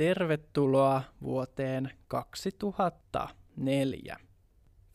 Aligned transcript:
Tervetuloa 0.00 1.02
vuoteen 1.22 1.90
2004. 2.08 4.16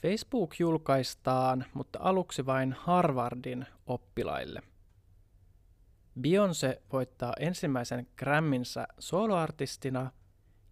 Facebook 0.01 0.55
julkaistaan, 0.59 1.65
mutta 1.73 1.99
aluksi 2.01 2.45
vain 2.45 2.73
Harvardin 2.73 3.65
oppilaille. 3.85 4.61
Beyoncé 6.21 6.81
voittaa 6.93 7.33
ensimmäisen 7.39 8.07
Gramminsä 8.15 8.87
soloartistina 8.99 10.11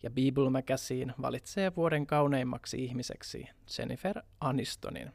ja 0.03 0.11
Bible 0.11 0.49
Magazine 0.49 1.13
valitsee 1.21 1.75
vuoden 1.75 2.07
kauneimmaksi 2.07 2.83
ihmiseksi 2.83 3.47
Jennifer 3.77 4.21
Anistonin. 4.39 5.11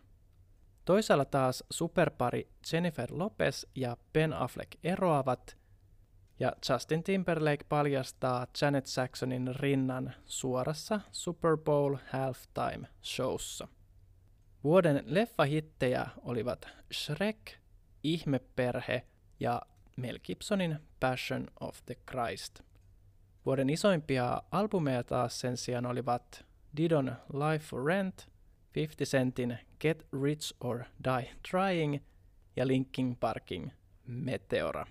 Toisaalla 0.84 1.24
taas 1.24 1.64
superpari 1.70 2.48
Jennifer 2.72 3.08
Lopez 3.12 3.64
ja 3.74 3.96
Ben 4.12 4.32
Affleck 4.32 4.72
eroavat 4.84 5.58
ja 6.40 6.52
Justin 6.70 7.02
Timberlake 7.02 7.64
paljastaa 7.68 8.46
Janet 8.62 8.84
Jacksonin 8.96 9.54
rinnan 9.56 10.14
suorassa 10.24 11.00
Super 11.12 11.56
Bowl 11.56 11.96
halftime 12.12 12.88
showssa. 13.02 13.68
Vuoden 14.64 15.02
leffahittejä 15.06 16.06
olivat 16.22 16.68
Shrek, 16.92 17.52
Ihmeperhe 18.02 19.02
ja 19.40 19.62
Mel 19.96 20.18
Gibsonin 20.24 20.78
Passion 21.00 21.48
of 21.60 21.78
the 21.86 21.96
Christ. 22.10 22.60
Vuoden 23.46 23.70
isoimpia 23.70 24.42
albumeja 24.50 25.04
taas 25.04 25.40
sen 25.40 25.56
sijaan 25.56 25.86
olivat 25.86 26.44
Didon 26.76 27.12
Life 27.32 27.64
for 27.64 27.84
Rent, 27.84 28.28
50 28.74 29.04
Centin 29.04 29.58
Get 29.80 30.06
Rich 30.22 30.54
or 30.60 30.84
Die 31.04 31.30
Trying 31.50 31.98
ja 32.56 32.66
Linkin 32.66 33.16
Parkin 33.16 33.72
Meteora. 34.06 34.86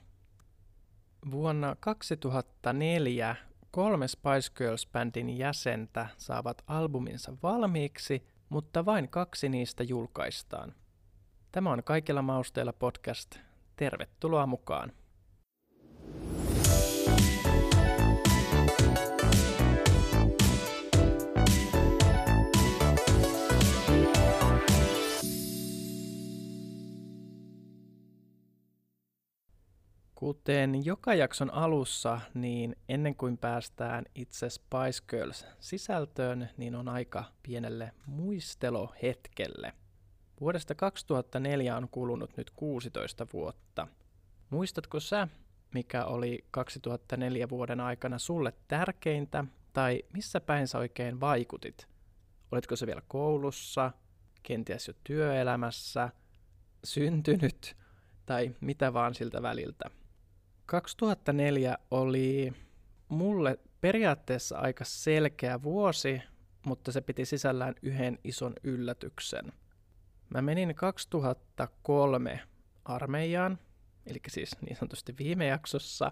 Vuonna 1.32 1.76
2004 1.80 3.36
kolme 3.72 4.08
Spice 4.08 4.52
Girls-bändin 4.56 5.38
jäsentä 5.38 6.08
saavat 6.18 6.64
albuminsa 6.68 7.34
valmiiksi, 7.44 8.28
mutta 8.50 8.86
vain 8.86 9.10
kaksi 9.10 9.50
niistä 9.50 9.84
julkaistaan. 9.84 10.76
Tämä 11.52 11.72
on 11.72 11.84
Kaikilla 11.84 12.22
mausteilla 12.22 12.74
podcast. 12.74 13.36
Tervetuloa 13.76 14.46
mukaan! 14.46 14.92
Kuten 30.20 30.86
joka 30.86 31.14
jakson 31.14 31.54
alussa, 31.54 32.20
niin 32.34 32.76
ennen 32.90 33.16
kuin 33.16 33.38
päästään 33.38 34.06
itse 34.16 34.50
Spice 34.50 35.04
Girls 35.10 35.46
sisältöön, 35.60 36.50
niin 36.58 36.76
on 36.76 36.90
aika 36.90 37.24
pienelle 37.44 37.92
muistelohetkelle. 38.06 39.74
Vuodesta 40.42 40.76
2004 40.76 41.78
on 41.78 41.90
kulunut 41.90 42.38
nyt 42.38 42.50
16 42.50 43.28
vuotta. 43.34 43.88
Muistatko 44.50 45.00
sä, 45.00 45.28
mikä 45.74 46.06
oli 46.06 46.46
2004 46.52 47.50
vuoden 47.50 47.80
aikana 47.80 48.20
sulle 48.20 48.54
tärkeintä, 48.68 49.46
tai 49.74 50.04
missä 50.14 50.42
päin 50.42 50.68
sä 50.68 50.78
oikein 50.78 51.20
vaikutit? 51.20 51.88
Olitko 52.52 52.76
se 52.76 52.88
vielä 52.88 53.02
koulussa, 53.08 53.92
kenties 54.44 54.88
jo 54.88 54.94
työelämässä, 55.04 56.10
syntynyt, 56.84 57.76
tai 58.26 58.56
mitä 58.62 58.94
vaan 58.94 59.14
siltä 59.16 59.42
väliltä? 59.42 59.90
2004 60.68 61.78
oli 61.92 62.54
mulle 63.10 63.60
periaatteessa 63.82 64.58
aika 64.58 64.84
selkeä 64.86 65.64
vuosi, 65.64 66.22
mutta 66.66 66.92
se 66.92 67.02
piti 67.02 67.26
sisällään 67.26 67.76
yhden 67.82 68.20
ison 68.24 68.54
yllätyksen. 68.64 69.54
Mä 70.30 70.42
menin 70.42 70.76
2003 70.76 72.40
armeijaan, 72.86 73.60
eli 74.06 74.20
siis 74.30 74.52
niin 74.62 74.76
sanotusti 74.76 75.16
viime 75.18 75.48
jaksossa, 75.48 76.12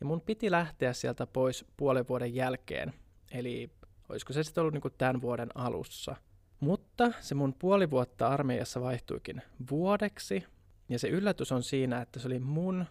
ja 0.00 0.06
mun 0.06 0.20
piti 0.20 0.50
lähteä 0.50 0.92
sieltä 0.92 1.26
pois 1.26 1.64
puolen 1.76 2.08
vuoden 2.08 2.34
jälkeen, 2.34 2.94
eli 3.30 3.70
olisiko 4.08 4.32
se 4.32 4.42
sitten 4.42 4.60
ollut 4.62 4.74
niin 4.74 4.94
tämän 4.98 5.20
vuoden 5.20 5.48
alussa. 5.54 6.16
Mutta 6.60 7.12
se 7.20 7.34
mun 7.34 7.54
puoli 7.54 7.90
vuotta 7.90 8.28
armeijassa 8.28 8.80
vaihtuikin 8.80 9.42
vuodeksi, 9.70 10.44
ja 10.88 10.98
se 10.98 11.08
yllätys 11.08 11.52
on 11.52 11.62
siinä, 11.62 12.00
että 12.00 12.20
se 12.20 12.26
oli 12.28 12.38
mun 12.38 12.86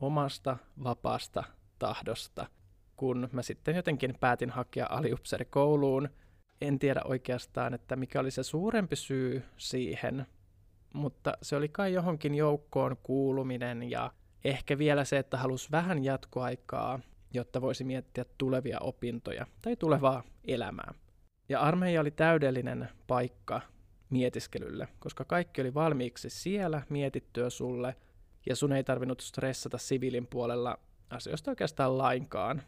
omasta 0.00 0.56
vapaasta 0.84 1.44
tahdosta, 1.78 2.46
kun 2.96 3.28
mä 3.32 3.42
sitten 3.42 3.76
jotenkin 3.76 4.14
päätin 4.20 4.50
hakea 4.50 4.86
aliupseerikouluun. 4.90 6.08
En 6.60 6.78
tiedä 6.78 7.00
oikeastaan, 7.04 7.74
että 7.74 7.96
mikä 7.96 8.20
oli 8.20 8.30
se 8.30 8.42
suurempi 8.42 8.96
syy 8.96 9.42
siihen, 9.56 10.26
mutta 10.92 11.32
se 11.42 11.56
oli 11.56 11.68
kai 11.68 11.92
johonkin 11.92 12.34
joukkoon 12.34 12.96
kuuluminen 13.02 13.90
ja 13.90 14.12
ehkä 14.44 14.78
vielä 14.78 15.04
se, 15.04 15.18
että 15.18 15.36
halusi 15.36 15.70
vähän 15.70 16.04
jatkoaikaa, 16.04 17.00
jotta 17.34 17.60
voisi 17.60 17.84
miettiä 17.84 18.24
tulevia 18.38 18.78
opintoja 18.80 19.46
tai 19.62 19.76
tulevaa 19.76 20.22
elämää. 20.44 20.94
Ja 21.48 21.60
armeija 21.60 22.00
oli 22.00 22.10
täydellinen 22.10 22.88
paikka 23.06 23.60
mietiskelylle, 24.10 24.88
koska 24.98 25.24
kaikki 25.24 25.60
oli 25.60 25.74
valmiiksi 25.74 26.30
siellä 26.30 26.82
mietittyä 26.88 27.50
sulle– 27.50 27.96
ja 28.46 28.56
sun 28.56 28.72
ei 28.72 28.84
tarvinnut 28.84 29.20
stressata 29.20 29.78
siviilin 29.78 30.26
puolella 30.26 30.78
asioista 31.10 31.50
oikeastaan 31.50 31.98
lainkaan. 31.98 32.62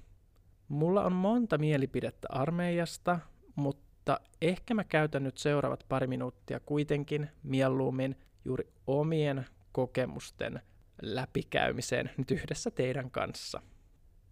Mulla 0.69 1.03
on 1.03 1.13
monta 1.13 1.59
mielipidettä 1.59 2.29
armeijasta, 2.31 3.19
mutta 3.57 4.21
ehkä 4.43 4.75
mä 4.75 4.85
käytän 4.85 5.25
nyt 5.25 5.39
seuraavat 5.39 5.85
pari 5.89 6.07
minuuttia 6.07 6.61
kuitenkin 6.61 7.31
mieluummin 7.43 8.17
juuri 8.45 8.73
omien 8.87 9.47
kokemusten 9.73 10.63
läpikäymiseen 11.03 12.11
nyt 12.17 12.31
yhdessä 12.31 12.71
teidän 12.71 13.11
kanssa. 13.11 13.63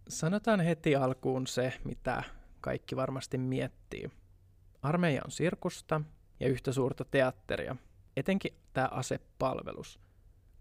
Sanotaan 0.09 0.61
heti 0.61 0.97
alkuun 0.97 1.47
se, 1.47 1.72
mitä 1.84 2.22
kaikki 2.61 2.97
varmasti 2.97 3.38
miettii. 3.38 4.11
Armeija 4.82 5.22
on 5.25 5.31
sirkusta 5.31 6.00
ja 6.41 6.49
yhtä 6.49 6.72
suurta 6.72 7.05
teatteria, 7.05 7.76
etenkin 8.16 8.55
tämä 8.72 8.88
asepalvelus– 8.93 9.99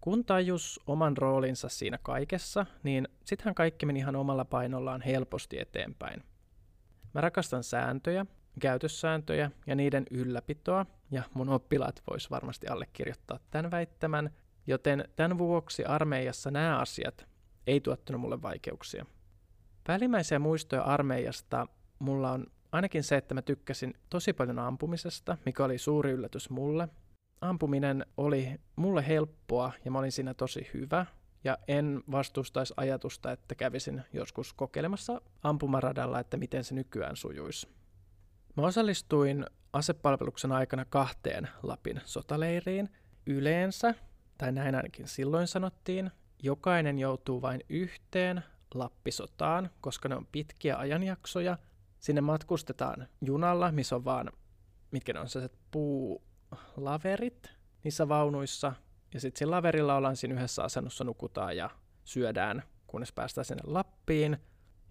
kun 0.04 0.24
tajus 0.24 0.80
oman 0.86 1.16
roolinsa 1.16 1.68
siinä 1.68 1.98
kaikessa, 2.02 2.66
niin 2.82 3.08
sittenhän 3.24 3.54
kaikki 3.54 3.86
meni 3.86 3.98
ihan 3.98 4.16
omalla 4.16 4.44
painollaan 4.44 5.00
helposti 5.00 5.58
eteenpäin. 5.58 6.24
Mä 7.14 7.20
rakastan 7.20 7.64
sääntöjä, 7.64 8.26
käytössääntöjä 8.60 9.50
ja 9.66 9.74
niiden 9.74 10.06
ylläpitoa, 10.10 10.86
ja 11.10 11.22
mun 11.34 11.48
oppilaat 11.48 12.02
vois 12.10 12.30
varmasti 12.30 12.66
allekirjoittaa 12.66 13.38
tämän 13.50 13.70
väittämän, 13.70 14.30
joten 14.66 15.08
tämän 15.16 15.38
vuoksi 15.38 15.84
armeijassa 15.84 16.50
nämä 16.50 16.78
asiat 16.78 17.26
ei 17.66 17.80
tuottanut 17.80 18.20
mulle 18.20 18.42
vaikeuksia. 18.42 19.06
Päällimmäisiä 19.86 20.38
muistoja 20.38 20.82
armeijasta 20.82 21.66
mulla 21.98 22.30
on 22.30 22.46
ainakin 22.72 23.02
se, 23.02 23.16
että 23.16 23.34
mä 23.34 23.42
tykkäsin 23.42 23.94
tosi 24.10 24.32
paljon 24.32 24.58
ampumisesta, 24.58 25.38
mikä 25.44 25.64
oli 25.64 25.78
suuri 25.78 26.10
yllätys 26.10 26.50
mulle, 26.50 26.88
ampuminen 27.40 28.06
oli 28.16 28.60
mulle 28.76 29.08
helppoa 29.08 29.72
ja 29.84 29.90
mä 29.90 29.98
olin 29.98 30.12
siinä 30.12 30.34
tosi 30.34 30.70
hyvä. 30.74 31.06
Ja 31.44 31.58
en 31.68 32.02
vastustaisi 32.10 32.74
ajatusta, 32.76 33.32
että 33.32 33.54
kävisin 33.54 34.02
joskus 34.12 34.52
kokeilemassa 34.52 35.20
ampumaradalla, 35.42 36.20
että 36.20 36.36
miten 36.36 36.64
se 36.64 36.74
nykyään 36.74 37.16
sujuisi. 37.16 37.68
Mä 38.56 38.62
osallistuin 38.62 39.46
asepalveluksen 39.72 40.52
aikana 40.52 40.84
kahteen 40.84 41.48
Lapin 41.62 42.00
sotaleiriin. 42.04 42.88
Yleensä, 43.26 43.94
tai 44.38 44.52
näin 44.52 44.74
ainakin 44.74 45.08
silloin 45.08 45.46
sanottiin, 45.46 46.10
jokainen 46.42 46.98
joutuu 46.98 47.42
vain 47.42 47.60
yhteen 47.68 48.42
Lappisotaan, 48.74 49.70
koska 49.80 50.08
ne 50.08 50.16
on 50.16 50.26
pitkiä 50.32 50.76
ajanjaksoja. 50.76 51.58
Sinne 51.98 52.20
matkustetaan 52.20 53.08
junalla, 53.20 53.72
missä 53.72 53.96
on 53.96 54.04
vaan, 54.04 54.32
mitkä 54.90 55.12
ne 55.12 55.20
on 55.20 55.28
sellaiset 55.28 55.58
puu, 55.70 56.22
laverit 56.76 57.50
niissä 57.84 58.08
vaunuissa, 58.08 58.72
ja 59.14 59.20
sitten 59.20 59.38
siinä 59.38 59.50
laverilla 59.50 59.94
ollaan 59.94 60.16
siinä 60.16 60.34
yhdessä 60.34 60.64
asennossa, 60.64 61.04
nukutaan 61.04 61.56
ja 61.56 61.70
syödään, 62.04 62.62
kunnes 62.86 63.12
päästään 63.12 63.44
sinne 63.44 63.62
Lappiin. 63.66 64.38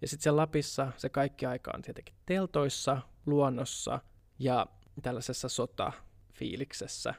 Ja 0.00 0.08
sitten 0.08 0.22
siellä 0.22 0.40
Lapissa 0.40 0.92
se 0.96 1.08
kaikki 1.08 1.46
aika 1.46 1.70
on 1.74 1.82
tietenkin 1.82 2.14
teltoissa, 2.26 3.02
luonnossa 3.26 4.00
ja 4.38 4.66
tällaisessa 5.02 5.48
sotafiiliksessä, 5.48 7.14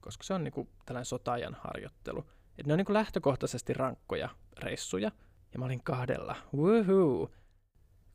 koska 0.00 0.24
se 0.24 0.34
on 0.34 0.44
niinku 0.44 0.68
tällainen 0.86 1.04
sotaajan 1.04 1.56
harjoittelu. 1.60 2.24
Et 2.58 2.66
ne 2.66 2.72
on 2.72 2.76
niinku 2.76 2.92
lähtökohtaisesti 2.92 3.74
rankkoja 3.74 4.28
reissuja, 4.58 5.10
ja 5.52 5.58
mä 5.58 5.64
olin 5.64 5.84
kahdella. 5.84 6.36
Woohoo! 6.56 7.30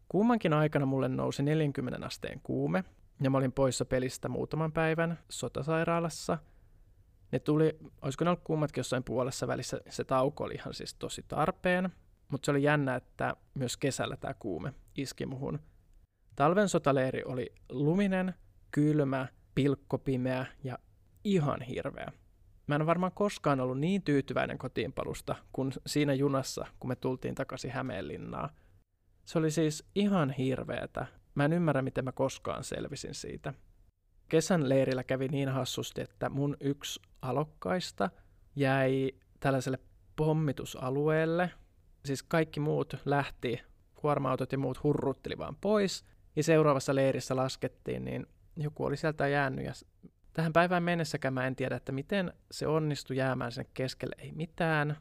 Kummankin 0.07 0.53
aikana 0.53 0.85
mulle 0.85 1.07
nousi 1.07 1.43
40 1.43 2.05
asteen 2.05 2.41
kuume, 2.43 2.83
ja 3.21 3.29
mä 3.29 3.37
olin 3.37 3.51
poissa 3.51 3.85
pelistä 3.85 4.29
muutaman 4.29 4.71
päivän 4.71 5.19
sotasairaalassa. 5.29 6.37
Ne 7.31 7.39
tuli, 7.39 7.77
olisiko 8.01 8.23
ne 8.25 8.29
ollut 8.29 8.43
kummatkin 8.43 8.79
jossain 8.79 9.03
puolessa 9.03 9.47
välissä, 9.47 9.81
se 9.89 10.03
tauko 10.03 10.43
oli 10.43 10.53
ihan 10.53 10.73
siis 10.73 10.93
tosi 10.93 11.25
tarpeen. 11.27 11.89
mutta 12.29 12.45
se 12.45 12.51
oli 12.51 12.63
jännä, 12.63 12.95
että 12.95 13.35
myös 13.53 13.77
kesällä 13.77 14.17
tämä 14.17 14.33
kuume 14.33 14.73
iski 14.95 15.25
muhun. 15.25 15.59
Talven 16.35 16.69
sotaleiri 16.69 17.23
oli 17.23 17.53
luminen, 17.69 18.33
kylmä, 18.71 19.27
pilkkopimeä 19.55 20.45
ja 20.63 20.79
ihan 21.23 21.61
hirveä. 21.61 22.11
Mä 22.67 22.75
en 22.75 22.85
varmaan 22.85 23.11
koskaan 23.11 23.59
ollut 23.59 23.79
niin 23.79 24.03
tyytyväinen 24.03 24.57
kotiinpalusta 24.57 25.35
kuin 25.53 25.71
siinä 25.85 26.13
junassa, 26.13 26.65
kun 26.79 26.87
me 26.87 26.95
tultiin 26.95 27.35
takaisin 27.35 27.71
Hämeenlinnaan. 27.71 28.49
Se 29.25 29.39
oli 29.39 29.51
siis 29.51 29.83
ihan 29.95 30.29
hirveetä. 30.29 31.05
Mä 31.35 31.45
en 31.45 31.53
ymmärrä, 31.53 31.81
miten 31.81 32.05
mä 32.05 32.11
koskaan 32.11 32.63
selvisin 32.63 33.13
siitä. 33.13 33.53
Kesän 34.29 34.69
leirillä 34.69 35.03
kävi 35.03 35.27
niin 35.27 35.49
hassusti, 35.49 36.01
että 36.01 36.29
mun 36.29 36.57
yksi 36.59 37.01
alokkaista 37.21 38.09
jäi 38.55 39.11
tällaiselle 39.39 39.79
pommitusalueelle. 40.15 41.51
Siis 42.05 42.23
kaikki 42.23 42.59
muut 42.59 42.97
lähti, 43.05 43.61
kuorma-autot 43.95 44.51
ja 44.51 44.57
muut 44.57 44.83
hurrutteli 44.83 45.37
vaan 45.37 45.55
pois. 45.61 46.05
Ja 46.35 46.43
seuraavassa 46.43 46.95
leirissä 46.95 47.35
laskettiin, 47.35 48.05
niin 48.05 48.27
joku 48.57 48.85
oli 48.85 48.97
sieltä 48.97 49.27
jäänyt 49.27 49.65
ja 49.65 49.73
tähän 50.33 50.53
päivään 50.53 50.83
mennessäkään 50.83 51.33
mä 51.33 51.47
en 51.47 51.55
tiedä, 51.55 51.75
että 51.75 51.91
miten 51.91 52.33
se 52.51 52.67
onnistui 52.67 53.17
jäämään 53.17 53.51
sinne 53.51 53.69
keskelle, 53.73 54.15
ei 54.17 54.31
mitään. 54.31 54.97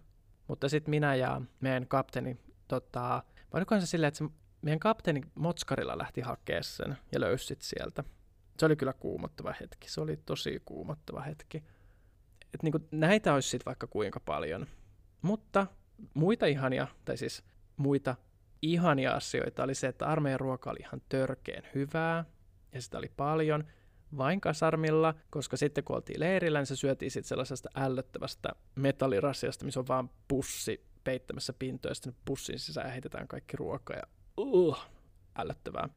Mutta 0.49 0.69
sitten 0.69 0.91
minä 0.91 1.15
ja 1.15 1.41
meidän 1.61 1.89
kapteeni, 1.89 2.37
tota, 2.69 3.23
olikohan 3.53 3.81
se 3.81 3.87
silleen, 3.87 4.09
että 4.09 4.19
se 4.19 4.25
meidän 4.65 4.81
kapteeni 4.81 5.21
Motskarilla 5.35 5.99
lähti 5.99 6.21
hakemaan 6.21 6.65
sen 6.65 6.97
ja 7.13 7.21
löysi 7.21 7.47
sit 7.47 7.63
sieltä. 7.63 8.05
Se 8.59 8.67
oli 8.67 8.77
kyllä 8.77 8.93
kuumottava 8.93 9.55
hetki, 9.61 9.91
se 9.91 10.01
oli 10.01 10.17
tosi 10.17 10.63
kuumottava 10.65 11.21
hetki. 11.21 11.65
Et 12.55 12.63
niinku, 12.63 12.79
näitä 12.91 13.35
olisi 13.35 13.49
sitten 13.49 13.67
vaikka 13.67 13.87
kuinka 13.87 14.21
paljon. 14.21 14.67
Mutta 15.23 15.67
muita 16.15 16.47
ihania, 16.47 16.87
tai 17.05 17.17
siis 17.17 17.45
muita 17.77 18.17
ihania 18.63 19.13
asioita 19.13 19.65
oli 19.65 19.75
se, 19.75 19.87
että 19.87 20.07
armeijan 20.07 20.41
ruoka 20.41 20.71
oli 20.71 20.79
ihan 20.81 21.03
törkeen 21.09 21.69
hyvää, 21.75 22.25
ja 22.73 22.83
sitä 22.83 22.99
oli 22.99 23.13
paljon, 23.17 23.65
vain 24.17 24.41
kasarmilla, 24.41 25.15
koska 25.31 25.57
sitten 25.57 25.85
kun 25.85 25.97
oltiin 25.97 26.21
leirillä, 26.21 26.59
niin 26.59 26.67
se 26.67 26.77
syötiin 26.77 27.11
sitten 27.11 27.29
sellaisesta 27.29 27.69
ällöttävästä 27.77 28.49
metallirasiasta, 28.75 29.65
missä 29.65 29.81
on 29.81 29.89
vaan 29.89 30.11
pussi 30.29 30.87
peittämässä 31.05 31.53
pintoja, 31.53 31.91
ja 31.91 31.95
sitten 31.95 32.17
pussin 32.25 32.59
sisään 32.59 32.91
heitetään 32.91 33.29
kaikki 33.29 33.57
ruoka, 33.57 33.95
ja 33.95 34.03
uh, 34.37 34.79
ällöttävää. 35.37 35.89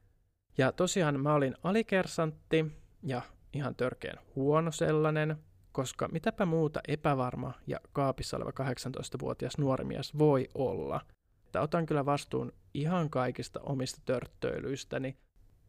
Ja 0.58 0.72
tosiaan 0.72 1.20
mä 1.20 1.34
olin 1.34 1.54
alikersantti, 1.62 2.66
ja 3.02 3.22
ihan 3.52 3.74
törkeän 3.74 4.18
huono 4.36 4.72
sellainen, 4.72 5.36
koska 5.72 6.08
mitäpä 6.08 6.46
muuta 6.46 6.80
epävarma 6.88 7.52
ja 7.66 7.80
kaapissa 7.92 8.36
oleva 8.36 8.50
18-vuotias 8.50 9.58
nuori 9.58 9.84
mies 9.84 10.18
voi 10.18 10.48
olla. 10.54 11.00
Että 11.46 11.60
otan 11.60 11.86
kyllä 11.86 12.06
vastuun 12.06 12.52
ihan 12.74 13.10
kaikista 13.10 13.60
omista 13.60 14.00
törttöilyistäni. 14.04 15.16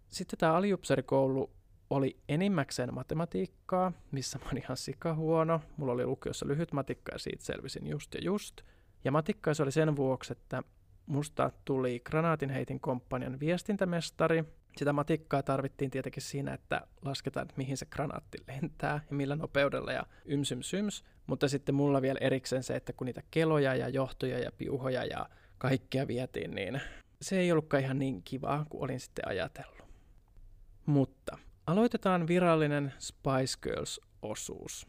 Sitten 0.09 0.39
tämä 0.39 0.53
aliupserikoulu 0.53 1.51
oli 1.89 2.17
enimmäkseen 2.29 2.93
matematiikkaa, 2.93 3.91
missä 4.11 4.39
mä 4.39 4.45
olin 4.51 4.63
ihan 4.63 4.77
sikahuono. 4.77 5.61
Mulla 5.77 5.93
oli 5.93 6.05
lukiossa 6.05 6.47
lyhyt 6.47 6.73
matikka 6.73 7.11
ja 7.11 7.19
siitä 7.19 7.43
selvisin 7.43 7.87
just 7.87 8.13
ja 8.13 8.21
just. 8.23 8.61
Ja 9.03 9.11
matikka 9.11 9.53
se 9.53 9.63
oli 9.63 9.71
sen 9.71 9.95
vuoksi, 9.95 10.31
että 10.31 10.63
musta 11.09 11.51
tuli 11.65 11.99
granaatinheitin 12.05 12.79
komppanian 12.79 13.39
viestintämestari. 13.39 14.43
Sitä 14.77 14.93
matikkaa 14.93 15.43
tarvittiin 15.43 15.91
tietenkin 15.91 16.23
siinä, 16.23 16.53
että 16.53 16.81
lasketaan, 17.01 17.43
että 17.43 17.53
mihin 17.57 17.77
se 17.77 17.85
granaatti 17.85 18.37
lentää 18.47 19.01
ja 19.09 19.15
millä 19.15 19.35
nopeudella 19.35 19.91
ja 19.91 20.05
ymsym 20.25 20.61
syms. 20.61 21.03
Mutta 21.27 21.47
sitten 21.47 21.75
mulla 21.75 22.01
vielä 22.01 22.19
erikseen 22.21 22.63
se, 22.63 22.75
että 22.75 22.93
kun 22.93 23.05
niitä 23.05 23.23
keloja 23.31 23.75
ja 23.75 23.89
johtoja 23.89 24.39
ja 24.39 24.51
piuhoja 24.57 25.05
ja 25.05 25.29
kaikkea 25.57 26.07
vietiin, 26.07 26.51
niin 26.51 26.81
se 27.21 27.39
ei 27.39 27.51
ollutkaan 27.51 27.83
ihan 27.83 27.99
niin 27.99 28.23
kivaa 28.23 28.65
kuin 28.69 28.83
olin 28.83 28.99
sitten 28.99 29.27
ajatellut. 29.27 29.87
Mutta 30.85 31.37
aloitetaan 31.67 32.27
virallinen 32.27 32.93
Spice 32.99 33.59
Girls-osuus. 33.61 34.87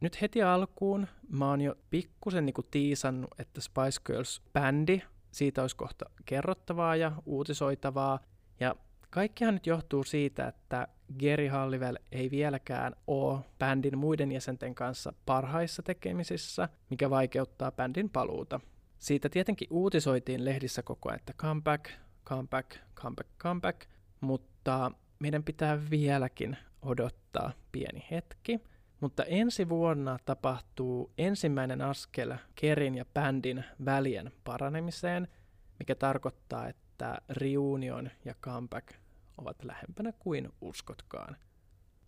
Nyt 0.00 0.20
heti 0.20 0.42
alkuun 0.42 1.06
mä 1.28 1.48
oon 1.48 1.60
jo 1.60 1.74
pikkusen 1.90 2.46
niinku 2.46 2.62
tiisannut, 2.62 3.30
että 3.38 3.60
Spice 3.60 4.00
Girls-bändi, 4.08 5.02
siitä 5.32 5.60
olisi 5.60 5.76
kohta 5.76 6.04
kerrottavaa 6.24 6.96
ja 6.96 7.12
uutisoitavaa. 7.26 8.18
Ja 8.60 8.76
kaikkihan 9.10 9.54
nyt 9.54 9.66
johtuu 9.66 10.04
siitä, 10.04 10.48
että 10.48 10.88
Geri 11.18 11.46
Hallivel 11.48 11.98
ei 12.12 12.30
vieläkään 12.30 12.96
ole 13.06 13.40
bändin 13.58 13.98
muiden 13.98 14.32
jäsenten 14.32 14.74
kanssa 14.74 15.12
parhaissa 15.26 15.82
tekemisissä, 15.82 16.68
mikä 16.90 17.10
vaikeuttaa 17.10 17.72
bändin 17.72 18.10
paluuta. 18.10 18.60
Siitä 18.98 19.28
tietenkin 19.28 19.68
uutisoitiin 19.70 20.44
lehdissä 20.44 20.82
koko 20.82 21.08
ajan, 21.08 21.18
että 21.18 21.32
comeback, 21.32 21.90
comeback, 22.24 22.76
comeback, 22.94 23.28
comeback, 23.38 23.86
mutta 24.20 24.90
meidän 25.18 25.44
pitää 25.44 25.90
vieläkin 25.90 26.56
odottaa 26.82 27.52
pieni 27.72 28.06
hetki. 28.10 28.60
Mutta 29.02 29.24
ensi 29.24 29.68
vuonna 29.68 30.18
tapahtuu 30.24 31.12
ensimmäinen 31.18 31.80
askel 31.80 32.34
Kerin 32.54 32.94
ja 32.94 33.04
bändin 33.04 33.64
välien 33.84 34.32
paranemiseen, 34.44 35.28
mikä 35.78 35.94
tarkoittaa, 35.94 36.68
että 36.68 37.18
reunion 37.30 38.10
ja 38.24 38.34
comeback 38.34 38.88
ovat 39.38 39.64
lähempänä 39.64 40.12
kuin 40.12 40.48
uskotkaan. 40.60 41.36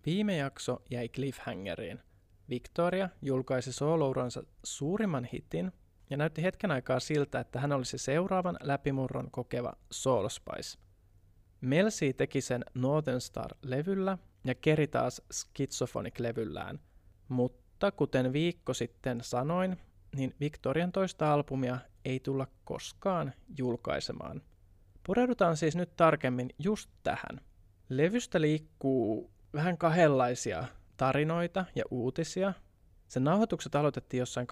Viime 0.07 0.37
jakso 0.37 0.83
jäi 0.91 1.09
cliffhangeriin. 1.09 2.01
Victoria 2.49 3.09
julkaisi 3.23 3.73
soolouransa 3.73 4.43
suurimman 4.65 5.25
hitin 5.25 5.73
ja 6.11 6.17
näytti 6.17 6.43
hetken 6.43 6.71
aikaa 6.71 7.01
siltä, 7.01 7.41
että 7.41 7.61
hän 7.61 7.73
olisi 7.73 7.99
seuraavan 7.99 8.57
läpimurron 8.63 9.31
kokeva 9.31 9.73
Soul 9.91 10.29
Spice. 10.29 10.79
Melsi 11.61 12.13
teki 12.13 12.41
sen 12.41 12.65
Northern 12.75 13.21
Star-levyllä 13.21 14.19
ja 14.45 14.55
Keri 14.55 14.87
taas 14.87 15.23
Schizophronic-levyllään, 15.33 16.79
mutta 17.29 17.93
kuten 17.93 18.33
viikko 18.33 18.75
sitten 18.75 19.21
sanoin, 19.23 19.77
niin 20.17 20.35
Victorian 20.41 20.93
toista 20.93 21.33
albumia 21.33 21.79
ei 22.05 22.21
tulla 22.21 22.47
koskaan 22.65 23.33
julkaisemaan. 23.59 24.43
Pureudutaan 25.07 25.57
siis 25.57 25.77
nyt 25.77 25.97
tarkemmin 25.97 26.51
just 26.59 26.91
tähän. 27.03 27.41
Levystä 27.89 28.41
liikkuu 28.41 29.31
vähän 29.55 29.79
kahdenlaisia 29.79 30.65
tarinoita 30.97 31.65
ja 31.75 31.85
uutisia. 31.91 32.53
Sen 33.09 33.25
nauhoitukset 33.25 33.75
aloitettiin 33.75 34.19
jossain 34.19 34.47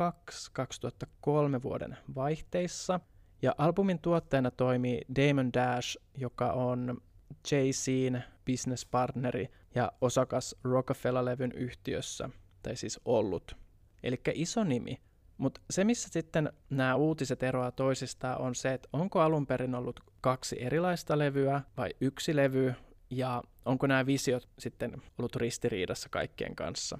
2002-2003 0.00 1.62
vuoden 1.62 1.96
vaihteissa– 2.14 3.00
ja 3.42 3.54
albumin 3.58 3.98
tuottajana 3.98 4.50
toimii 4.50 5.00
Damon 5.16 5.52
Dash, 5.52 5.96
joka 6.16 6.52
on 6.52 7.02
Jay-Zin 7.50 8.22
businesspartneri 8.46 9.48
ja 9.74 9.92
osakas 10.00 10.56
Rockefeller-levyn 10.64 11.52
yhtiössä, 11.54 12.30
tai 12.62 12.76
siis 12.76 13.00
ollut. 13.04 13.56
Eli 14.02 14.20
iso 14.34 14.64
nimi. 14.64 15.00
Mutta 15.38 15.60
se, 15.70 15.84
missä 15.84 16.08
sitten 16.12 16.52
nämä 16.70 16.94
uutiset 16.94 17.42
eroaa 17.42 17.72
toisistaan, 17.72 18.40
on 18.40 18.54
se, 18.54 18.72
että 18.72 18.88
onko 18.92 19.20
alun 19.20 19.46
perin 19.46 19.74
ollut 19.74 20.00
kaksi 20.20 20.62
erilaista 20.62 21.18
levyä 21.18 21.60
vai 21.76 21.90
yksi 22.00 22.36
levy, 22.36 22.74
ja 23.10 23.42
onko 23.64 23.86
nämä 23.86 24.06
visiot 24.06 24.48
sitten 24.58 25.02
ollut 25.18 25.36
ristiriidassa 25.36 26.08
kaikkien 26.08 26.56
kanssa. 26.56 26.98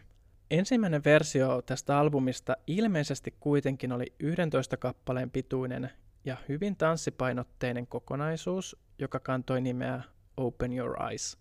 Ensimmäinen 0.51 1.05
versio 1.05 1.63
tästä 1.63 1.99
albumista 1.99 2.57
ilmeisesti 2.67 3.35
kuitenkin 3.41 3.93
oli 3.93 4.15
11 4.19 4.77
kappaleen 4.77 5.31
pituinen 5.31 5.91
ja 6.25 6.37
hyvin 6.49 6.77
tanssipainotteinen 6.77 7.87
kokonaisuus, 7.87 8.77
joka 8.99 9.21
kantoi 9.21 9.61
nimeä 9.61 10.03
Open 10.37 10.73
Your 10.73 11.03
Eyes. 11.03 11.39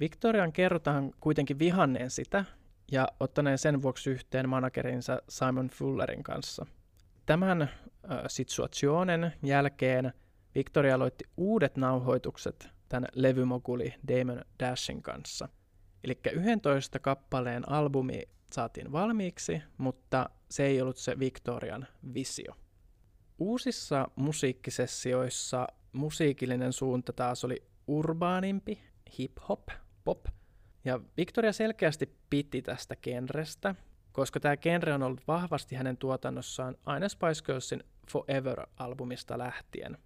Victorian 0.00 0.52
kerrotaan 0.52 1.12
kuitenkin 1.20 1.58
vihanneen 1.58 2.10
sitä 2.10 2.44
ja 2.92 3.08
ottaneen 3.20 3.58
sen 3.58 3.82
vuoksi 3.82 4.10
yhteen 4.10 4.48
managerinsa 4.48 5.22
Simon 5.28 5.68
Fullerin 5.68 6.22
kanssa. 6.22 6.66
Tämän 7.26 7.62
äh, 7.62 7.68
situationen 8.28 9.32
jälkeen 9.42 10.12
Victoria 10.54 10.94
aloitti 10.94 11.24
uudet 11.36 11.76
nauhoitukset 11.76 12.68
tämän 12.88 13.08
levymoguli 13.14 13.94
Damon 14.08 14.44
Dashin 14.58 15.02
kanssa. 15.02 15.48
Eli 16.04 16.18
11 16.32 16.98
kappaleen 16.98 17.72
albumi 17.72 18.22
saatiin 18.52 18.92
valmiiksi, 18.92 19.62
mutta 19.78 20.30
se 20.50 20.66
ei 20.66 20.80
ollut 20.80 20.96
se 20.96 21.18
Victorian 21.18 21.86
visio. 22.14 22.54
Uusissa 23.38 24.08
musiikkisessioissa 24.16 25.66
musiikillinen 25.92 26.72
suunta 26.72 27.12
taas 27.12 27.44
oli 27.44 27.62
urbaanimpi, 27.86 28.80
hip-hop, 29.18 29.68
pop. 30.04 30.26
Ja 30.84 31.00
Victoria 31.16 31.52
selkeästi 31.52 32.16
piti 32.30 32.62
tästä 32.62 32.96
genrestä, 32.96 33.74
koska 34.12 34.40
tämä 34.40 34.56
genre 34.56 34.94
on 34.94 35.02
ollut 35.02 35.22
vahvasti 35.28 35.76
hänen 35.76 35.96
tuotannossaan 35.96 36.76
aina 36.86 37.08
Spice 37.08 37.44
Girlsin 37.44 37.84
Forever-albumista 38.10 39.38
lähtien. 39.38 39.98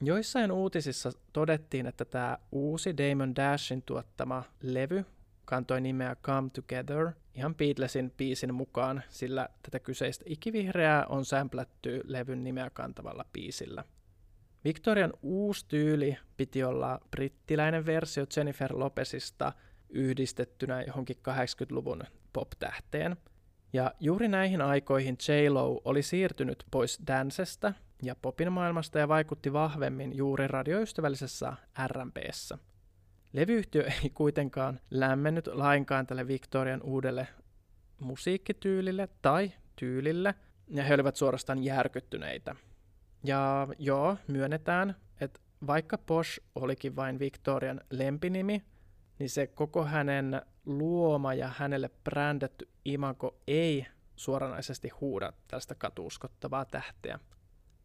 Joissain 0.00 0.52
uutisissa 0.52 1.10
todettiin, 1.32 1.86
että 1.86 2.04
tämä 2.04 2.38
uusi 2.52 2.96
Damon 2.96 3.36
Dashin 3.36 3.82
tuottama 3.82 4.44
levy 4.62 5.04
kantoi 5.44 5.80
nimeä 5.80 6.16
Come 6.22 6.50
Together 6.50 7.12
ihan 7.34 7.54
Beatlesin 7.54 8.12
biisin 8.16 8.54
mukaan, 8.54 9.02
sillä 9.08 9.48
tätä 9.62 9.80
kyseistä 9.80 10.24
ikivihreää 10.28 11.06
on 11.06 11.24
sämplätty 11.24 12.00
levyn 12.04 12.44
nimeä 12.44 12.70
kantavalla 12.70 13.24
biisillä. 13.32 13.84
Victorian 14.64 15.12
uusi 15.22 15.66
tyyli 15.68 16.18
piti 16.36 16.64
olla 16.64 17.00
brittiläinen 17.10 17.86
versio 17.86 18.24
Jennifer 18.36 18.78
Lopezista 18.78 19.52
yhdistettynä 19.88 20.82
johonkin 20.82 21.16
80-luvun 21.16 22.02
pop-tähteen. 22.32 23.16
Ja 23.72 23.94
juuri 24.00 24.28
näihin 24.28 24.60
aikoihin 24.60 25.16
J-Lo 25.28 25.80
oli 25.84 26.02
siirtynyt 26.02 26.64
pois 26.70 27.00
dancestä 27.06 27.74
ja 28.02 28.16
popin 28.22 28.52
maailmasta 28.52 28.98
ja 28.98 29.08
vaikutti 29.08 29.52
vahvemmin 29.52 30.16
juuri 30.16 30.48
radioystävällisessä 30.48 31.52
R&Bssä. 31.86 32.58
Levyyhtiö 33.32 33.84
ei 34.04 34.10
kuitenkaan 34.10 34.80
lämmennyt 34.90 35.46
lainkaan 35.46 36.06
tälle 36.06 36.26
Victorian 36.28 36.82
uudelle 36.82 37.28
musiikkityylille 38.00 39.08
tai 39.22 39.52
tyylille, 39.76 40.34
ja 40.68 40.82
he 40.82 40.94
olivat 40.94 41.16
suorastaan 41.16 41.64
järkyttyneitä. 41.64 42.56
Ja 43.24 43.68
joo, 43.78 44.16
myönnetään, 44.28 44.94
että 45.20 45.40
vaikka 45.66 45.98
Posh 45.98 46.40
olikin 46.54 46.96
vain 46.96 47.18
Victorian 47.18 47.80
lempinimi, 47.90 48.62
niin 49.18 49.30
se 49.30 49.46
koko 49.46 49.84
hänen 49.84 50.42
luoma 50.66 51.34
ja 51.34 51.52
hänelle 51.56 51.90
brändätty 52.04 52.68
imago 52.84 53.38
ei 53.46 53.86
suoranaisesti 54.16 54.88
huuda 54.88 55.32
tästä 55.48 55.74
katuuskottavaa 55.74 56.64
tähteä. 56.64 57.18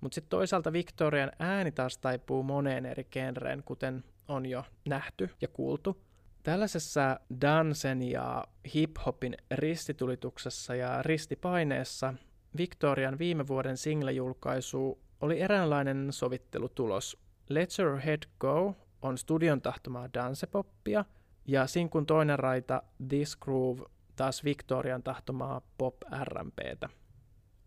Mutta 0.01 0.15
sitten 0.15 0.29
toisaalta 0.29 0.73
Victorian 0.73 1.31
ääni 1.39 1.71
taas 1.71 1.97
taipuu 1.97 2.43
moneen 2.43 2.85
eri 2.85 3.03
genreen, 3.03 3.63
kuten 3.63 4.03
on 4.27 4.45
jo 4.45 4.65
nähty 4.85 5.29
ja 5.41 5.47
kuultu. 5.47 6.03
Tällaisessa 6.43 7.19
dansen 7.41 8.01
ja 8.01 8.43
hip-hopin 8.75 9.37
ristitulituksessa 9.51 10.75
ja 10.75 11.01
ristipaineessa 11.01 12.13
Victorian 12.57 13.19
viime 13.19 13.47
vuoden 13.47 13.77
single-julkaisu 13.77 15.02
oli 15.23 15.41
eräänlainen 15.41 16.07
sovittelutulos. 16.13 17.17
Let 17.49 17.79
Your 17.79 17.99
Head 17.99 18.23
Go 18.39 18.75
on 19.01 19.17
studion 19.17 19.61
tahtomaa 19.61 20.09
dansepoppia 20.13 21.05
ja 21.45 21.67
sinkun 21.67 22.05
toinen 22.05 22.39
raita 22.39 22.83
This 23.07 23.35
Groove 23.35 23.83
taas 24.15 24.43
Victorian 24.43 25.03
tahtomaa 25.03 25.61
pop 25.77 25.95
R&Btä. 26.23 26.89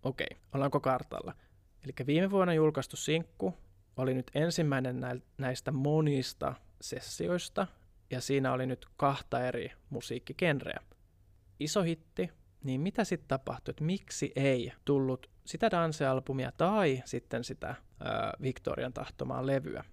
Okei, 0.03 0.27
ollaanko 0.55 0.81
kartalla? 0.81 1.35
Eli 1.85 1.93
viime 2.07 2.31
vuonna 2.31 2.55
julkaistu 2.55 2.97
sinkku 2.97 3.55
oli 3.97 4.15
nyt 4.15 4.31
ensimmäinen 4.35 5.01
näistä 5.39 5.71
monista 5.73 6.55
sessioista, 6.81 7.67
ja 8.11 8.21
siinä 8.21 8.53
oli 8.53 8.67
nyt 8.67 8.87
kahta 8.97 9.47
eri 9.47 9.73
musiikkikenreä. 9.91 10.81
Iso 11.61 11.83
hitti, 11.83 12.31
niin 12.65 12.81
mitä 12.81 13.05
sitten 13.05 13.29
tapahtui, 13.29 13.73
että 13.73 13.85
miksi 13.85 14.33
ei 14.37 14.73
tullut 14.85 15.31
sitä 15.47 15.71
dansealbumia 15.71 16.53
tai 16.53 17.03
sitten 17.05 17.45
sitä 17.45 17.75
ää, 18.01 18.33
Victorian 18.43 18.93
tahtomaa 18.93 19.47
levyä? 19.47 19.85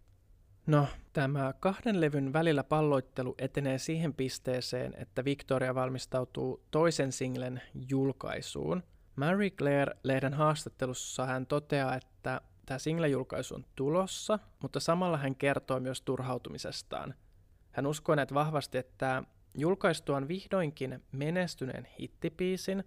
No, 0.67 0.87
tämä 1.13 1.53
kahden 1.59 2.01
levyn 2.01 2.33
välillä 2.33 2.63
palloittelu 2.63 3.35
etenee 3.37 3.77
siihen 3.77 4.13
pisteeseen, 4.13 4.93
että 4.97 5.25
Victoria 5.25 5.75
valmistautuu 5.75 6.63
toisen 6.71 7.11
singlen 7.11 7.61
julkaisuun. 7.89 8.83
Mary 9.15 9.49
Claire-lehden 9.49 10.33
haastattelussa 10.33 11.25
hän 11.25 11.45
toteaa, 11.45 11.95
että 11.95 12.41
tämä 12.65 12.77
single-julkaisu 12.77 13.55
on 13.55 13.65
tulossa, 13.75 14.39
mutta 14.61 14.79
samalla 14.79 15.17
hän 15.17 15.35
kertoo 15.35 15.79
myös 15.79 16.01
turhautumisestaan. 16.01 17.13
Hän 17.71 17.85
uskoo 17.85 18.15
näet 18.15 18.33
vahvasti, 18.33 18.77
että 18.77 19.23
julkaistuaan 19.57 20.27
vihdoinkin 20.27 21.03
menestyneen 21.11 21.87
hittipiisin, 21.99 22.83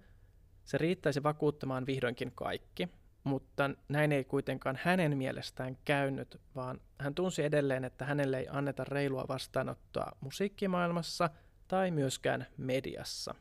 se 0.66 0.78
riittäisi 0.78 1.22
vakuuttamaan 1.22 1.86
vihdoinkin 1.86 2.32
kaikki, 2.34 2.88
mutta 3.24 3.70
näin 3.88 4.12
ei 4.12 4.24
kuitenkaan 4.24 4.78
hänen 4.82 5.18
mielestään 5.18 5.78
käynyt, 5.84 6.40
vaan 6.54 6.80
hän 7.00 7.14
tunsi 7.14 7.42
edelleen, 7.42 7.84
että 7.84 8.04
hänelle 8.04 8.38
ei 8.38 8.46
anneta 8.50 8.84
reilua 8.84 9.24
vastaanottoa 9.28 10.12
musiikkimaailmassa 10.20 11.30
tai 11.68 11.90
myöskään 11.90 12.46
mediassa. 12.56 13.34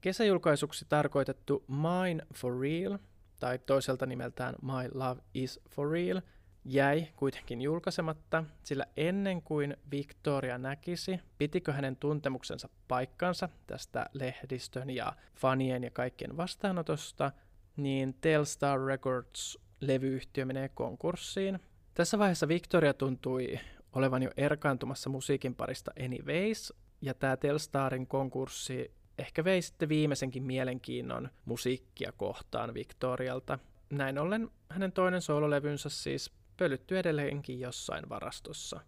Kesäjulkaisuksi 0.00 0.86
tarkoitettu 0.88 1.64
Mine 1.68 2.26
for 2.34 2.60
Real– 2.60 2.98
tai 3.44 3.58
toiselta 3.58 4.06
nimeltään 4.06 4.54
My 4.62 4.90
Love 4.94 5.20
is 5.34 5.60
for 5.70 5.90
Real, 5.90 6.20
jäi 6.64 7.06
kuitenkin 7.16 7.62
julkaisematta, 7.62 8.44
sillä 8.62 8.86
ennen 8.96 9.42
kuin 9.42 9.76
Victoria 9.90 10.58
näkisi, 10.58 11.20
pitikö 11.38 11.72
hänen 11.72 11.96
tuntemuksensa 11.96 12.68
paikkansa 12.88 13.48
tästä 13.66 14.06
lehdistön 14.12 14.90
ja 14.90 15.12
fanien 15.34 15.84
ja 15.84 15.90
kaikkien 15.90 16.36
vastaanotosta, 16.36 17.32
niin 17.76 18.14
Telstar 18.20 18.80
Records 18.80 19.58
levyyhtiö 19.80 20.44
menee 20.44 20.68
konkurssiin. 20.68 21.60
Tässä 21.94 22.18
vaiheessa 22.18 22.48
Victoria 22.48 22.94
tuntui 22.94 23.58
olevan 23.92 24.22
jo 24.22 24.30
erkaantumassa 24.36 25.10
musiikin 25.10 25.54
parista 25.54 25.92
anyways, 26.04 26.72
ja 27.00 27.14
tämä 27.14 27.36
Telstarin 27.36 28.06
konkurssi 28.06 28.90
ehkä 29.18 29.44
vei 29.44 29.62
sitten 29.62 29.88
viimeisenkin 29.88 30.42
mielenkiinnon 30.42 31.30
musiikkia 31.44 32.12
kohtaan 32.12 32.74
Victorialta. 32.74 33.58
Näin 33.90 34.18
ollen 34.18 34.50
hänen 34.68 34.92
toinen 34.92 35.22
soololevynsä 35.22 35.88
siis 35.88 36.32
pölyttyy 36.56 36.98
edelleenkin 36.98 37.60
jossain 37.60 38.08
varastossa. 38.08 38.80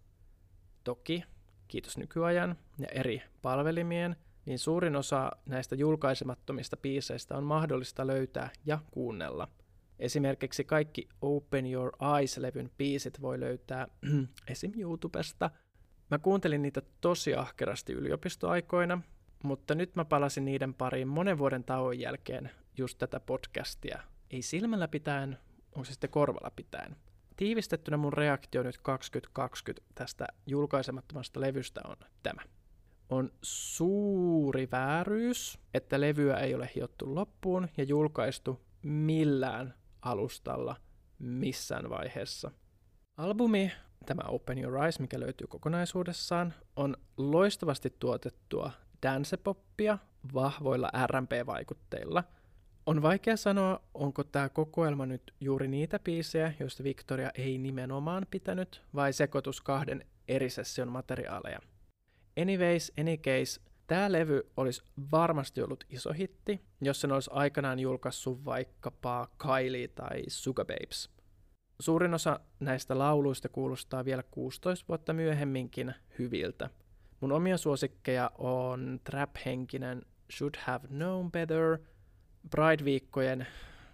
Toki, 0.85 1.25
kiitos 1.69 1.99
nykyajan 1.99 2.57
ja 2.79 2.87
eri 2.89 3.23
palvelimien, 3.43 4.17
niin 4.47 4.59
suurin 4.59 4.97
osa 4.97 5.33
näistä 5.47 5.75
julkaisemattomista 5.75 6.77
biiseistä 6.77 7.37
on 7.37 7.45
mahdollista 7.45 8.07
löytää 8.07 8.51
ja 8.65 8.79
kuunnella. 8.91 9.49
Esimerkiksi 9.99 10.65
kaikki 10.65 11.09
Open 11.21 11.67
Your 11.73 11.93
Eyes-levyn 12.19 12.71
biisit 12.79 13.21
voi 13.21 13.41
löytää 13.41 13.89
esim. 14.49 14.73
YouTubesta. 14.77 15.51
Mä 16.11 16.19
kuuntelin 16.19 16.63
niitä 16.63 16.83
tosi 17.01 17.35
ahkerasti 17.35 17.93
yliopistoaikoina, 17.93 19.03
mutta 19.43 19.75
nyt 19.75 19.97
mä 19.97 20.05
palasin 20.05 20.45
niiden 20.45 20.75
pariin 20.75 21.09
monen 21.09 21.39
vuoden 21.39 21.65
tauon 21.65 21.99
jälkeen 21.99 22.51
just 22.79 22.99
tätä 22.99 23.21
podcastia. 23.21 24.03
Ei 24.31 24.43
silmällä 24.43 24.89
pitäen, 24.89 25.39
onko 25.73 25.85
se 25.85 25.93
sitten 25.93 26.11
korvalla 26.11 26.51
pitäen. 26.57 26.97
Tiivistettynä 27.37 27.97
mun 27.97 28.13
reaktio 28.13 28.63
nyt 28.63 28.79
2020 28.79 29.87
tästä 29.95 30.27
julkaisemattomasta 30.47 31.41
levystä 31.41 31.81
on 31.85 31.97
tämä. 32.23 32.43
On 33.09 33.31
suuri 33.43 34.69
vääryys, 34.73 35.59
että 35.75 36.01
levyä 36.01 36.37
ei 36.37 36.55
ole 36.55 36.71
hiottu 36.75 37.15
loppuun 37.15 37.69
ja 37.77 37.85
julkaistu 37.85 38.61
millään 38.83 39.75
alustalla 40.03 40.77
missään 41.19 41.91
vaiheessa. 41.91 42.51
Albumi, 43.17 43.73
tämä 44.07 44.23
Open 44.29 44.59
Your 44.59 44.83
Eyes, 44.83 45.01
mikä 45.01 45.21
löytyy 45.21 45.47
kokonaisuudessaan, 45.47 46.55
on 46.77 46.97
loistavasti 47.17 47.95
tuotettua 47.99 48.71
dancepoppia 49.03 49.99
vahvoilla 50.35 50.91
R&B-vaikutteilla. 51.07 52.25
On 52.87 53.03
vaikea 53.03 53.37
sanoa, 53.37 53.81
onko 53.95 54.25
tämä 54.25 54.49
kokoelma 54.49 55.07
nyt 55.07 55.35
juuri 55.41 55.69
niitä 55.69 55.99
biisejä, 55.99 56.53
joista 56.61 56.85
Victoria 56.85 57.31
ei 57.35 57.59
nimenomaan 57.59 58.27
pitänyt, 58.31 58.83
vai 58.95 59.13
sekoitus 59.13 59.61
kahden 59.61 60.05
eri 60.29 60.51
session 60.51 60.89
materiaaleja. 60.89 61.59
Anyways, 62.43 62.93
any 63.01 63.17
case, 63.17 63.61
tämä 63.87 64.13
levy 64.13 64.43
olisi 64.57 64.83
varmasti 65.13 65.63
ollut 65.63 65.85
iso 65.91 66.13
hitti, 66.13 66.61
jos 66.81 67.01
sen 67.01 67.13
olisi 67.13 67.31
aikanaan 67.33 67.79
julkaissut 67.79 68.45
vaikkapa 68.45 69.29
Kylie 69.39 69.89
tai 69.89 70.23
Sugar 70.29 70.67
Babes. 70.67 71.11
Suurin 71.81 72.15
osa 72.15 72.41
näistä 72.61 72.99
lauluista 72.99 73.49
kuulostaa 73.49 74.05
vielä 74.05 74.23
16 74.23 74.85
vuotta 74.89 75.13
myöhemminkin 75.13 75.95
hyviltä– 76.19 76.71
Mun 77.21 77.33
omia 77.33 77.57
suosikkeja 77.57 78.31
on 78.39 79.01
Trap-henkinen 79.05 80.03
Should 80.33 80.55
Have 80.59 80.89
Known 80.89 81.33
Better, 81.33 81.79
Pride-viikkojen 82.51 83.47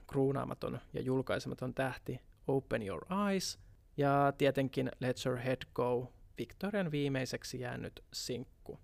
kruunaamaton 0.07 0.79
ja 0.93 1.01
julkaisematon 1.01 1.75
tähti 1.75 2.21
Open 2.47 2.87
Your 2.87 3.05
Eyes 3.29 3.59
ja 3.97 4.33
tietenkin 4.39 4.91
Let 5.01 5.27
Your 5.27 5.39
Head 5.39 5.63
Go, 5.75 6.13
Victorian 6.39 6.91
viimeiseksi 6.91 7.61
jäänyt 7.61 8.05
sinkku. 8.13 8.79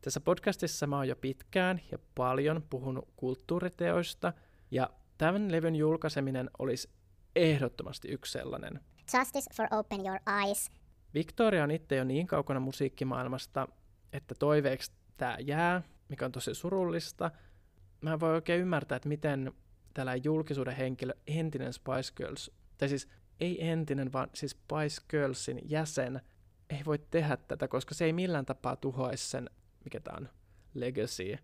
Tässä 0.00 0.20
podcastissa 0.20 0.86
mä 0.86 0.96
oon 0.96 1.08
jo 1.08 1.16
pitkään 1.16 1.80
ja 1.92 1.98
paljon 2.14 2.62
puhunut 2.70 3.08
kulttuuriteoista 3.16 4.32
ja 4.70 4.90
tämän 5.18 5.52
levyn 5.52 5.76
julkaiseminen 5.76 6.50
olisi 6.58 6.90
ehdottomasti 7.36 8.08
yksi 8.08 8.32
sellainen. 8.32 8.80
Justice 9.18 9.50
for 9.56 9.66
Open 9.70 10.00
Your 10.06 10.18
Eyes 10.44 10.70
Victoria 11.14 11.64
on 11.64 11.70
itse 11.70 11.96
jo 11.96 12.04
niin 12.04 12.26
kaukana 12.26 12.60
musiikkimaailmasta, 12.60 13.68
että 14.12 14.34
toiveeksi 14.38 14.92
tämä 15.16 15.36
jää, 15.40 15.82
mikä 16.08 16.24
on 16.24 16.32
tosi 16.32 16.54
surullista. 16.54 17.30
Mä 18.00 18.12
en 18.12 18.20
voi 18.20 18.34
oikein 18.34 18.60
ymmärtää, 18.60 18.96
että 18.96 19.08
miten 19.08 19.52
tällä 19.94 20.16
julkisuuden 20.16 20.76
henkilö, 20.76 21.12
entinen 21.26 21.72
Spice 21.72 22.12
Girls, 22.16 22.50
tai 22.78 22.88
siis 22.88 23.08
ei 23.40 23.68
entinen, 23.68 24.12
vaan 24.12 24.30
siis 24.34 24.50
Spice 24.50 25.02
Girlsin 25.08 25.60
jäsen, 25.64 26.20
ei 26.70 26.84
voi 26.86 26.98
tehdä 26.98 27.36
tätä, 27.36 27.68
koska 27.68 27.94
se 27.94 28.04
ei 28.04 28.12
millään 28.12 28.46
tapaa 28.46 28.76
tuhoaisi 28.76 29.30
sen, 29.30 29.50
mikä 29.84 30.00
tämä 30.00 30.16
on, 30.16 30.28
Legacy. 30.74 31.38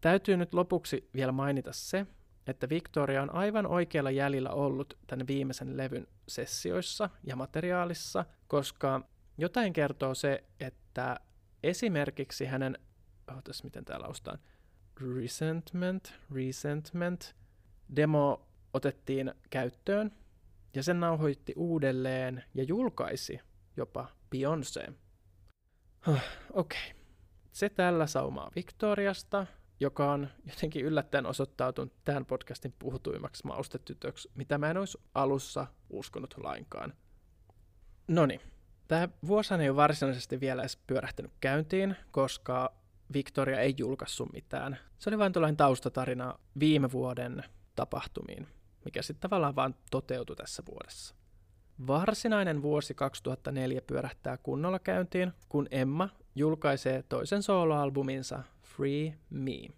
Täytyy 0.00 0.36
nyt 0.36 0.54
lopuksi 0.54 1.10
vielä 1.14 1.32
mainita 1.32 1.72
se, 1.72 2.06
että 2.46 2.68
Victoria 2.68 3.22
on 3.22 3.34
aivan 3.34 3.66
oikealla 3.66 4.10
jäljellä 4.10 4.50
ollut 4.50 4.98
tämän 5.06 5.26
viimeisen 5.26 5.76
levyn 5.76 6.06
sessioissa 6.28 7.10
ja 7.24 7.36
materiaalissa, 7.36 8.24
koska 8.46 9.08
jotain 9.38 9.72
kertoo 9.72 10.14
se, 10.14 10.44
että 10.60 11.20
esimerkiksi 11.62 12.44
hänen, 12.44 12.78
ootas 13.36 13.64
miten 13.64 13.84
täällä 13.84 14.06
ostaan, 14.06 14.38
Resentment, 15.00 16.14
Resentment, 16.34 17.36
demo 17.96 18.48
otettiin 18.74 19.34
käyttöön 19.50 20.12
ja 20.74 20.82
sen 20.82 21.00
nauhoitti 21.00 21.52
uudelleen 21.56 22.44
ja 22.54 22.62
julkaisi 22.62 23.40
jopa 23.76 24.08
Beyoncé. 24.34 24.92
Huh, 26.06 26.20
Okei. 26.52 26.90
Okay. 26.90 27.00
Se 27.52 27.68
tällä 27.68 28.06
saumaa 28.06 28.50
Victoriasta, 28.56 29.46
joka 29.80 30.12
on 30.12 30.28
jotenkin 30.46 30.84
yllättäen 30.84 31.26
osoittautunut 31.26 31.92
tämän 32.04 32.26
podcastin 32.26 32.74
puhutuimmaksi 32.78 33.46
maustetytöksi, 33.46 34.30
mitä 34.34 34.58
mä 34.58 34.70
en 34.70 34.76
olisi 34.76 34.98
alussa 35.14 35.66
uskonut 35.90 36.34
lainkaan. 36.36 36.92
Noni, 38.08 38.40
tämä 38.88 39.08
vuosihan 39.26 39.60
ei 39.60 39.68
ole 39.68 39.76
varsinaisesti 39.76 40.40
vielä 40.40 40.62
edes 40.62 40.76
pyörähtänyt 40.76 41.32
käyntiin, 41.40 41.96
koska 42.10 42.77
Victoria 43.12 43.60
ei 43.60 43.74
julkaissut 43.78 44.32
mitään. 44.32 44.78
Se 44.98 45.10
oli 45.10 45.18
vain 45.18 45.32
tällainen 45.32 45.56
taustatarina 45.56 46.38
viime 46.60 46.92
vuoden 46.92 47.44
tapahtumiin, 47.76 48.46
mikä 48.84 49.02
sitten 49.02 49.20
tavallaan 49.20 49.56
vaan 49.56 49.74
toteutui 49.90 50.36
tässä 50.36 50.62
vuodessa. 50.70 51.14
Varsinainen 51.86 52.62
vuosi 52.62 52.94
2004 52.94 53.80
pyörähtää 53.80 54.36
kunnolla 54.36 54.78
käyntiin, 54.78 55.32
kun 55.48 55.68
Emma 55.70 56.08
julkaisee 56.34 57.02
toisen 57.02 57.42
soloalbuminsa 57.42 58.42
Free 58.62 59.14
Me. 59.30 59.68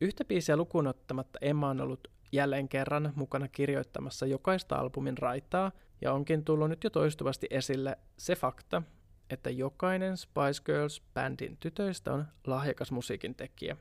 Yhtä 0.00 0.24
biisiä 0.24 0.56
lukuun 0.56 0.86
ottamatta 0.86 1.38
Emma 1.42 1.68
on 1.68 1.80
ollut 1.80 2.08
jälleen 2.32 2.68
kerran 2.68 3.12
mukana 3.14 3.48
kirjoittamassa 3.48 4.26
jokaista 4.26 4.76
albumin 4.76 5.18
raitaa, 5.18 5.72
ja 6.00 6.12
onkin 6.12 6.44
tullut 6.44 6.68
nyt 6.68 6.84
jo 6.84 6.90
toistuvasti 6.90 7.46
esille 7.50 7.98
se 8.18 8.36
fakta, 8.36 8.82
että 9.30 9.50
jokainen 9.50 10.16
Spice 10.16 10.62
Girls-bändin 10.64 11.56
tytöistä 11.60 12.12
on 12.12 12.24
lahjakas 12.46 12.92
musiikin 12.92 13.34
tekijä. 13.34 13.76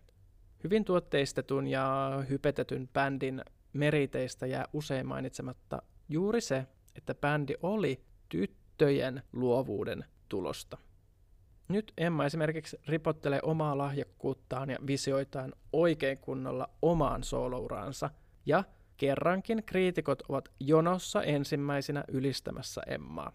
Hyvin 0.63 0.86
tuotteistetun 0.86 1.68
ja 1.68 2.12
hypetetyn 2.29 2.88
bändin 2.88 3.41
meriteistä 3.74 4.48
jää 4.48 4.65
usein 4.74 5.08
mainitsematta 5.08 5.82
juuri 6.10 6.41
se, 6.41 6.68
että 6.96 7.15
bändi 7.15 7.53
oli 7.62 8.03
tyttöjen 8.29 9.24
luovuuden 9.34 10.06
tulosta. 10.29 10.77
Nyt 11.68 11.94
Emma 11.98 12.25
esimerkiksi 12.25 12.79
ripottelee 12.88 13.39
omaa 13.44 13.77
lahjakkuuttaan 13.77 14.70
ja 14.70 14.77
visioitaan 14.88 15.53
oikein 15.74 16.18
kunnolla 16.18 16.70
omaan 16.82 17.24
soolouraansa, 17.24 18.10
ja 18.46 18.63
kerrankin 18.98 19.63
kriitikot 19.65 20.22
ovat 20.29 20.50
jonossa 20.60 21.24
ensimmäisenä 21.24 22.03
ylistämässä 22.08 22.82
Emmaa. 22.88 23.32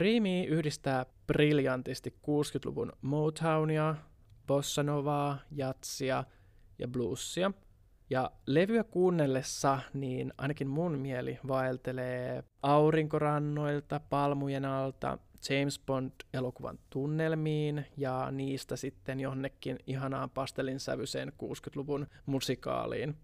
Me 0.00 0.44
yhdistää 0.44 1.06
briljantisti 1.26 2.14
60-luvun 2.22 2.92
Motownia, 3.02 3.94
bossanovaa, 4.46 5.38
jatsia 5.50 6.24
ja 6.78 6.88
bluesia. 6.88 7.52
Ja 8.10 8.30
levyä 8.46 8.84
kuunnellessa, 8.84 9.78
niin 9.94 10.32
ainakin 10.38 10.68
mun 10.68 10.98
mieli 10.98 11.38
vaeltelee 11.48 12.44
aurinkorannoilta, 12.62 14.00
palmujen 14.00 14.64
alta, 14.64 15.18
James 15.50 15.80
Bond-elokuvan 15.86 16.78
tunnelmiin 16.90 17.86
ja 17.96 18.30
niistä 18.30 18.76
sitten 18.76 19.20
jonnekin 19.20 19.78
ihanaan 19.86 20.30
pastelinsävyiseen 20.30 21.32
60-luvun 21.42 22.06
musikaaliin. 22.26 23.16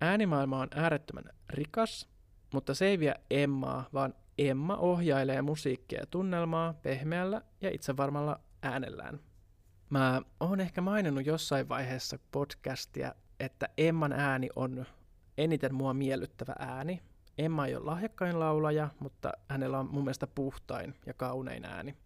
Äänimaailma 0.00 0.60
on 0.60 0.68
äärettömän 0.74 1.24
rikas, 1.50 2.08
mutta 2.54 2.74
se 2.74 2.86
ei 2.86 2.98
vie 2.98 3.14
Emmaa, 3.30 3.88
vaan 3.92 4.14
Emma 4.38 4.76
ohjailee 4.76 5.42
musiikkia 5.42 6.00
ja 6.00 6.06
tunnelmaa 6.06 6.74
pehmeällä 6.74 7.42
ja 7.60 7.70
itsevarmalla 7.70 8.40
äänellään. 8.62 9.20
Mä 9.90 10.22
oon 10.40 10.60
ehkä 10.60 10.80
maininnut 10.80 11.26
jossain 11.26 11.68
vaiheessa 11.68 12.18
podcastia, 12.32 13.14
että 13.40 13.68
Emman 13.78 14.12
ääni 14.12 14.48
on 14.56 14.86
eniten 15.38 15.74
mua 15.74 15.94
miellyttävä 15.94 16.54
ääni. 16.58 17.02
Emma 17.38 17.66
ei 17.66 17.74
ole 17.74 17.84
lahjakkain 17.84 18.40
laulaja, 18.40 18.88
mutta 19.00 19.32
hänellä 19.48 19.78
on 19.78 19.88
mun 19.90 20.04
mielestä 20.04 20.26
puhtain 20.26 20.94
ja 21.06 21.14
kaunein 21.14 21.64
ääni. 21.64 21.96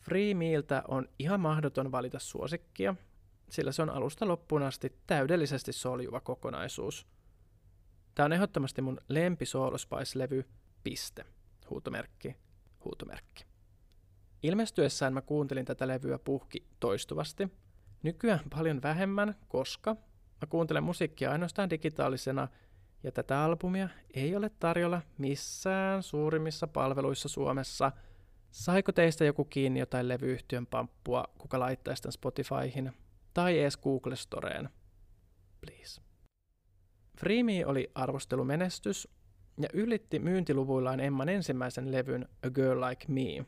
Free 0.00 0.34
Mealtä 0.34 0.82
on 0.88 1.08
ihan 1.18 1.40
mahdoton 1.40 1.92
valita 1.92 2.18
suosikkia, 2.18 2.94
sillä 3.50 3.72
se 3.72 3.82
on 3.82 3.90
alusta 3.90 4.28
loppuun 4.28 4.62
asti 4.62 4.98
täydellisesti 5.06 5.72
soljuva 5.72 6.20
kokonaisuus. 6.20 7.06
Tämä 8.14 8.24
on 8.24 8.32
ehdottomasti 8.32 8.82
mun 8.82 9.00
lempi 9.08 9.44
levy 10.14 10.44
piste 10.84 11.24
huutomerkki, 11.70 12.36
huutomerkki. 12.84 13.44
Ilmestyessään 14.42 15.14
mä 15.14 15.20
kuuntelin 15.20 15.64
tätä 15.64 15.88
levyä 15.88 16.18
puhki 16.18 16.66
toistuvasti. 16.80 17.48
Nykyään 18.02 18.44
paljon 18.50 18.82
vähemmän, 18.82 19.34
koska 19.48 19.94
mä 20.40 20.46
kuuntelen 20.48 20.82
musiikkia 20.82 21.30
ainoastaan 21.32 21.70
digitaalisena 21.70 22.48
ja 23.02 23.12
tätä 23.12 23.44
albumia 23.44 23.88
ei 24.14 24.36
ole 24.36 24.50
tarjolla 24.58 25.02
missään 25.18 26.02
suurimmissa 26.02 26.66
palveluissa 26.66 27.28
Suomessa. 27.28 27.92
Saiko 28.50 28.92
teistä 28.92 29.24
joku 29.24 29.44
kiinni 29.44 29.80
jotain 29.80 30.08
levyyhtiön 30.08 30.66
pamppua, 30.66 31.24
kuka 31.38 31.60
laittaisi 31.60 32.02
tämän 32.02 32.12
Spotifyhin 32.12 32.92
tai 33.34 33.60
edes 33.60 33.76
Google 33.76 34.16
Storeen? 34.16 34.68
Please. 35.60 36.00
Freemi 37.20 37.64
oli 37.64 37.90
arvostelumenestys 37.94 39.08
ja 39.58 39.68
ylitti 39.72 40.18
myyntiluvuillaan 40.18 41.00
Emman 41.00 41.28
ensimmäisen 41.28 41.92
levyn 41.92 42.28
A 42.46 42.50
Girl 42.50 42.80
Like 42.80 43.04
Me. 43.08 43.46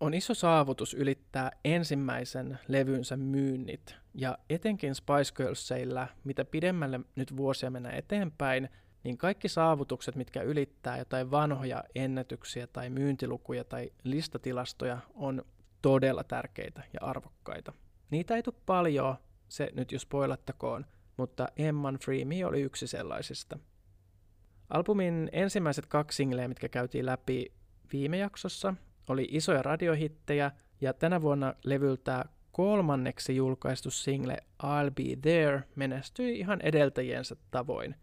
On 0.00 0.14
iso 0.14 0.34
saavutus 0.34 0.94
ylittää 0.94 1.50
ensimmäisen 1.64 2.58
levynsä 2.68 3.16
myynnit, 3.16 3.96
ja 4.14 4.38
etenkin 4.50 4.94
Spice 4.94 5.34
Girlsilla, 5.34 6.08
mitä 6.24 6.44
pidemmälle 6.44 7.00
nyt 7.16 7.36
vuosia 7.36 7.70
mennä 7.70 7.90
eteenpäin, 7.90 8.68
niin 9.04 9.18
kaikki 9.18 9.48
saavutukset, 9.48 10.16
mitkä 10.16 10.42
ylittää 10.42 10.98
jotain 10.98 11.30
vanhoja 11.30 11.84
ennätyksiä 11.94 12.66
tai 12.66 12.90
myyntilukuja 12.90 13.64
tai 13.64 13.90
listatilastoja, 14.04 14.98
on 15.14 15.42
todella 15.82 16.24
tärkeitä 16.24 16.82
ja 16.92 17.00
arvokkaita. 17.02 17.72
Niitä 18.10 18.36
ei 18.36 18.42
tule 18.42 18.54
paljon, 18.66 19.16
se 19.48 19.70
nyt 19.74 19.92
jos 19.92 20.02
spoilattakoon, 20.02 20.86
mutta 21.16 21.48
Emman 21.56 21.98
Free 22.04 22.24
Me 22.24 22.46
oli 22.46 22.62
yksi 22.62 22.86
sellaisista– 22.86 23.58
Albumin 24.74 25.28
ensimmäiset 25.32 25.86
kaksi 25.86 26.16
singleä, 26.16 26.48
mitkä 26.48 26.68
käytiin 26.68 27.06
läpi 27.06 27.52
viime 27.92 28.18
jaksossa, 28.18 28.74
oli 29.08 29.28
isoja 29.30 29.62
radiohittejä, 29.62 30.50
ja 30.80 30.92
tänä 30.92 31.22
vuonna 31.22 31.54
levyltä 31.64 32.24
kolmanneksi 32.52 33.36
julkaistu 33.36 33.90
single 33.90 34.36
I'll 34.62 34.90
Be 34.94 35.16
There 35.22 35.62
menestyi 35.76 36.38
ihan 36.38 36.60
edeltäjiensä 36.60 37.36
tavoin. 37.50 37.94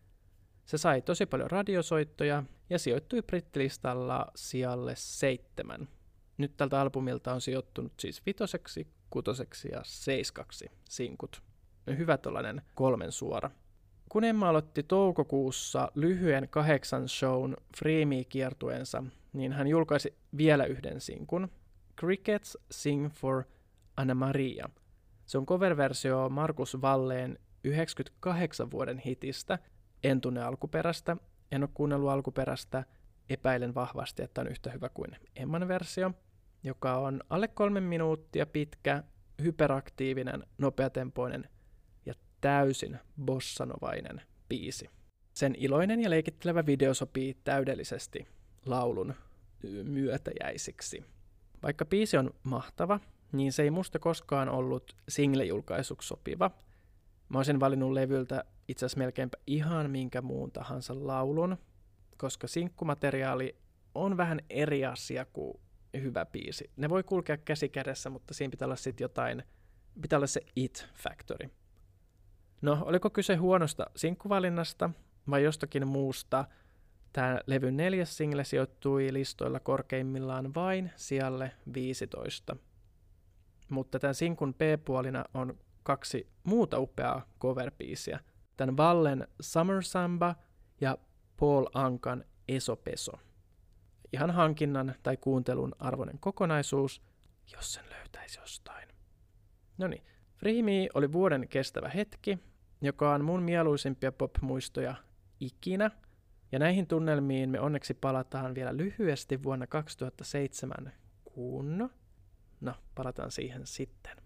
Se 0.66 0.78
sai 0.78 1.02
tosi 1.02 1.26
paljon 1.26 1.52
radiosoittoja 1.52 2.44
ja 2.70 2.80
sijoittui 2.80 3.22
brittilistalla 3.22 4.28
sijalle 4.36 4.94
seitsemän. 4.96 5.88
Nyt 6.38 6.58
tältä 6.58 6.82
albumilta 6.82 7.34
on 7.34 7.42
sijoittunut 7.42 7.94
siis 8.00 8.26
vitoseksi, 8.26 8.88
kutoseksi 9.10 9.70
ja 9.72 9.82
seiskaksi 9.84 10.72
sinkut. 10.90 11.42
Hyvä 11.98 12.18
tollanen 12.18 12.62
kolmen 12.76 13.12
suora. 13.12 13.52
Kun 14.12 14.24
Emma 14.24 14.50
aloitti 14.50 14.84
toukokuussa 14.84 15.92
lyhyen 15.96 16.48
kahdeksan 16.50 17.10
shown 17.10 17.56
Freemi-kiertueensa, 17.78 19.04
niin 19.34 19.54
hän 19.54 19.68
julkaisi 19.68 20.18
vielä 20.38 20.66
yhden 20.66 21.02
sinkun, 21.02 21.50
Crickets 22.00 22.58
Sing 22.72 23.10
for 23.10 23.44
Anna 23.98 24.16
Maria. 24.16 24.70
Se 25.26 25.38
on 25.38 25.46
cover-versio 25.46 26.30
Markus 26.30 26.82
Valleen 26.82 27.40
98 27.64 28.72
vuoden 28.72 28.98
hitistä. 28.98 29.60
En 30.04 30.22
tunne 30.22 30.44
alkuperäistä, 30.44 31.18
en 31.52 31.64
ole 31.64 31.70
kuunnellut 31.74 32.10
alkuperäistä, 32.10 32.84
epäilen 33.30 33.76
vahvasti, 33.76 34.24
että 34.24 34.42
on 34.42 34.48
yhtä 34.48 34.72
hyvä 34.72 34.90
kuin 34.90 35.16
Emman 35.36 35.68
versio, 35.68 36.12
joka 36.64 36.98
on 36.98 37.22
alle 37.30 37.48
kolme 37.48 37.80
minuuttia 37.80 38.46
pitkä, 38.46 39.04
hyperaktiivinen, 39.44 40.44
nopeatempoinen– 40.58 41.50
täysin 42.42 43.00
bossanovainen 43.26 44.22
biisi. 44.50 44.90
Sen 45.34 45.56
iloinen 45.58 46.02
ja 46.02 46.10
leikittelevä 46.10 46.66
video 46.66 46.94
sopii 46.94 47.38
täydellisesti 47.44 48.28
laulun 48.66 49.14
myötäjäisiksi. 49.84 51.04
Vaikka 51.64 51.86
biisi 51.86 52.18
on 52.18 52.34
mahtava, 52.44 53.00
niin 53.32 53.54
se 53.54 53.64
ei 53.64 53.72
musta 53.72 54.00
koskaan 54.00 54.50
ollut 54.50 54.96
single-julkaisuksi 55.10 56.08
sopiva. 56.08 56.52
Mä 57.30 57.40
olisin 57.40 57.60
valinnut 57.60 57.92
levyltä 57.92 58.44
itse 58.68 58.86
asiassa 58.86 59.00
melkeinpä 59.00 59.38
ihan 59.48 59.92
minkä 59.92 60.22
muun 60.22 60.52
tahansa 60.52 61.08
laulun, 61.08 61.58
koska 62.18 62.48
sinkkumateriaali 62.48 63.56
on 63.96 64.18
vähän 64.18 64.40
eri 64.50 64.86
asia 64.86 65.26
kuin 65.26 65.60
hyvä 66.02 66.26
biisi. 66.26 66.70
Ne 66.78 66.90
voi 66.90 67.04
kulkea 67.04 67.38
käsi 67.38 67.70
kädessä, 67.70 68.10
mutta 68.10 68.34
siinä 68.34 68.52
pitää 68.52 68.66
olla 68.66 68.76
sitten 68.76 69.06
jotain 69.06 69.44
pitää 70.02 70.18
olla 70.18 70.28
se 70.28 70.42
It 70.56 70.88
Factory. 70.94 71.50
No, 72.62 72.78
oliko 72.82 73.10
kyse 73.10 73.36
huonosta 73.36 73.86
sinkkuvalinnasta 73.96 74.90
vai 75.30 75.44
jostakin 75.44 75.88
muusta? 75.88 76.46
Tämä 77.14 77.40
levy 77.46 77.72
neljäs 77.72 78.18
single 78.18 78.44
sijoittui 78.44 79.14
listoilla 79.14 79.60
korkeimmillaan 79.60 80.54
vain 80.54 80.92
sijalle 80.96 81.52
15. 81.74 82.56
Mutta 83.70 84.00
tämän 84.00 84.16
sinkun 84.16 84.54
B-puolina 84.54 85.26
on 85.34 85.58
kaksi 85.84 86.28
muuta 86.44 86.80
upeaa 86.80 87.26
cover 87.40 87.72
Tämän 88.58 88.78
Vallen 88.78 89.28
Summer 89.42 89.84
Samba 89.84 90.36
ja 90.82 90.98
Paul 91.40 91.66
Ankan 91.74 92.26
Esopeso. 92.48 93.12
Ihan 94.14 94.32
hankinnan 94.32 94.96
tai 95.04 95.18
kuuntelun 95.18 95.76
arvoinen 95.80 96.20
kokonaisuus, 96.20 97.02
jos 97.54 97.74
sen 97.74 97.84
löytäisi 97.90 98.40
jostain. 98.40 98.88
No 99.78 99.88
niin, 99.88 100.04
Me 100.44 100.90
oli 100.94 101.12
vuoden 101.12 101.48
kestävä 101.48 101.90
hetki, 101.90 102.40
joka 102.82 103.14
on 103.14 103.26
mun 103.26 103.44
mieluisimpia 103.44 104.12
pop-muistoja 104.12 104.96
ikinä. 105.40 105.92
Ja 106.52 106.60
näihin 106.60 106.88
tunnelmiin 106.88 107.50
me 107.50 107.60
onneksi 107.60 107.94
palataan 107.94 108.56
vielä 108.56 108.78
lyhyesti 108.78 109.44
vuonna 109.44 109.68
2007, 109.68 110.94
kun... 111.24 111.90
No, 112.62 112.74
palataan 112.96 113.32
siihen 113.32 113.68
sitten. 113.68 114.18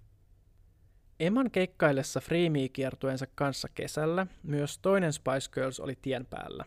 Emman 1.19 1.51
keikkaillessa 1.51 2.19
Free 2.19 2.49
Me-kiertueensa 2.49 3.25
kanssa 3.35 3.67
kesällä 3.75 4.27
myös 4.43 4.77
toinen 4.77 5.13
Spice 5.13 5.51
Girls 5.51 5.79
oli 5.79 5.97
tien 6.01 6.25
päällä. 6.25 6.65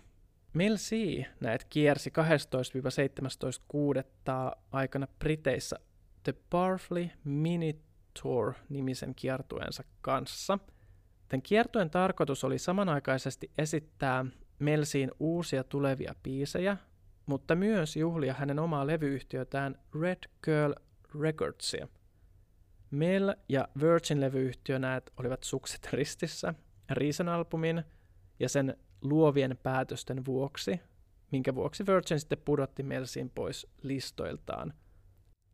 Mel 0.52 0.76
C 0.76 0.96
näet 1.40 1.64
kiersi 1.64 2.10
12-17.6. 2.10 4.02
aikana 4.72 5.08
Briteissä 5.18 5.78
The 6.22 6.34
Barfley 6.50 7.08
Mini 7.24 7.80
Tour-nimisen 8.22 9.14
kiertueensa 9.14 9.84
kanssa. 10.00 10.58
Tämän 11.28 11.42
kiertueen 11.42 11.90
tarkoitus 11.90 12.44
oli 12.44 12.58
samanaikaisesti 12.58 13.50
esittää 13.58 14.26
Melsiin 14.58 15.10
uusia 15.20 15.64
tulevia 15.64 16.14
biisejä, 16.22 16.76
mutta 17.26 17.54
myös 17.54 17.96
juhlia 17.96 18.34
hänen 18.34 18.58
omaa 18.58 18.86
levyyhtiötään 18.86 19.78
Red 20.02 20.18
Girl 20.44 20.72
Recordsia. 21.20 21.88
Mel 22.90 23.34
ja 23.48 23.68
Virgin-levyyhtiö 23.80 24.78
näet 24.78 25.12
olivat 25.16 25.42
sukset 25.42 25.88
ristissä 25.92 26.54
Reason-albumin 26.90 27.82
ja 28.40 28.48
sen 28.48 28.76
luovien 29.02 29.58
päätösten 29.62 30.24
vuoksi, 30.24 30.80
minkä 31.32 31.54
vuoksi 31.54 31.86
Virgin 31.86 32.20
sitten 32.20 32.42
pudotti 32.44 32.82
Melsiin 32.82 33.30
pois 33.30 33.66
listoiltaan– 33.82 34.72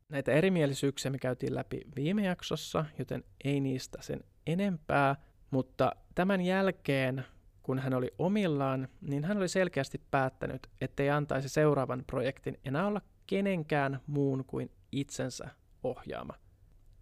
Näitä 0.09 0.33
erimielisyyksiä 0.33 1.11
me 1.11 1.19
käytiin 1.19 1.55
läpi 1.55 1.81
viime 1.97 2.25
jaksossa, 2.25 2.85
joten 2.99 3.25
ei 3.45 3.61
niistä 3.61 4.03
sen 4.03 4.25
enempää, 4.47 5.17
mutta 5.55 5.93
tämän 6.15 6.41
jälkeen, 6.41 7.25
kun 7.63 7.79
hän 7.79 7.95
oli 7.95 8.11
omillaan, 8.19 8.89
niin 9.01 9.25
hän 9.25 9.37
oli 9.37 9.49
selkeästi 9.49 10.01
päättänyt, 10.11 10.67
ettei 10.81 11.11
antaisi 11.11 11.49
seuraavan 11.49 12.05
projektin 12.07 12.61
enää 12.65 12.87
olla 12.87 13.01
kenenkään 13.27 14.01
muun 14.07 14.45
kuin 14.45 14.71
itsensä 14.93 15.49
ohjaama. 15.83 16.35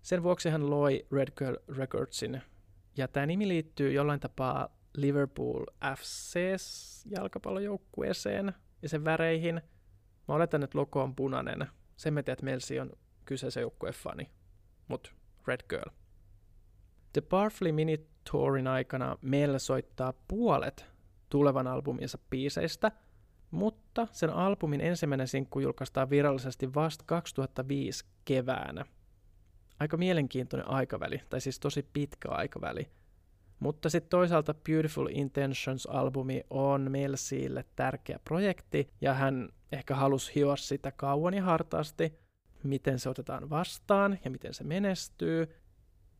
Sen 0.02 0.22
vuoksi 0.22 0.50
hän 0.50 0.70
loi 0.70 1.06
Red 1.12 1.28
Girl 1.38 1.56
Recordsin, 1.68 2.42
ja 2.96 3.08
tämä 3.08 3.26
nimi 3.26 3.48
liittyy 3.48 3.92
jollain 3.92 4.20
tapaa 4.20 4.76
Liverpool 4.96 5.64
FC 5.98 6.38
jalkapallojoukkueeseen 7.04 8.52
ja 8.82 8.88
sen 8.88 9.04
väreihin. 9.04 9.62
Mä 10.28 10.34
oletan, 10.34 10.62
että 10.62 10.78
logo 10.78 11.02
on 11.02 11.16
punainen, 11.16 11.66
sen 11.96 12.14
me 12.14 12.20
että 12.20 12.36
Melsi 12.42 12.80
on 12.80 12.90
kyseisen 13.24 13.60
joukkueen 13.60 13.94
fani, 13.94 14.30
mutta 14.88 15.10
Red 15.46 15.60
Girl. 15.68 16.01
The 17.12 17.20
Barfley 17.20 17.72
Mini 17.72 18.06
Tourin 18.30 18.66
aikana 18.66 19.18
Mel 19.22 19.58
soittaa 19.58 20.12
puolet 20.28 20.86
tulevan 21.30 21.66
albuminsa 21.66 22.18
biiseistä, 22.30 22.92
mutta 23.50 24.08
sen 24.12 24.30
albumin 24.30 24.80
ensimmäinen 24.80 25.28
sinkku 25.28 25.60
julkaistaan 25.60 26.10
virallisesti 26.10 26.74
vasta 26.74 27.04
2005 27.06 28.04
keväänä. 28.24 28.84
Aika 29.80 29.96
mielenkiintoinen 29.96 30.68
aikaväli, 30.68 31.20
tai 31.30 31.40
siis 31.40 31.60
tosi 31.60 31.88
pitkä 31.92 32.28
aikaväli. 32.28 32.90
Mutta 33.58 33.90
sitten 33.90 34.10
toisaalta 34.10 34.54
Beautiful 34.54 35.06
Intentions-albumi 35.06 36.40
on 36.50 36.90
Melsiille 36.90 37.64
tärkeä 37.76 38.18
projekti, 38.24 38.88
ja 39.00 39.14
hän 39.14 39.48
ehkä 39.72 39.94
halusi 39.94 40.34
hioa 40.34 40.56
sitä 40.56 40.92
kauan 40.92 41.34
ja 41.34 41.42
hartaasti, 41.42 42.18
miten 42.62 42.98
se 42.98 43.08
otetaan 43.08 43.50
vastaan 43.50 44.18
ja 44.24 44.30
miten 44.30 44.54
se 44.54 44.64
menestyy, 44.64 45.61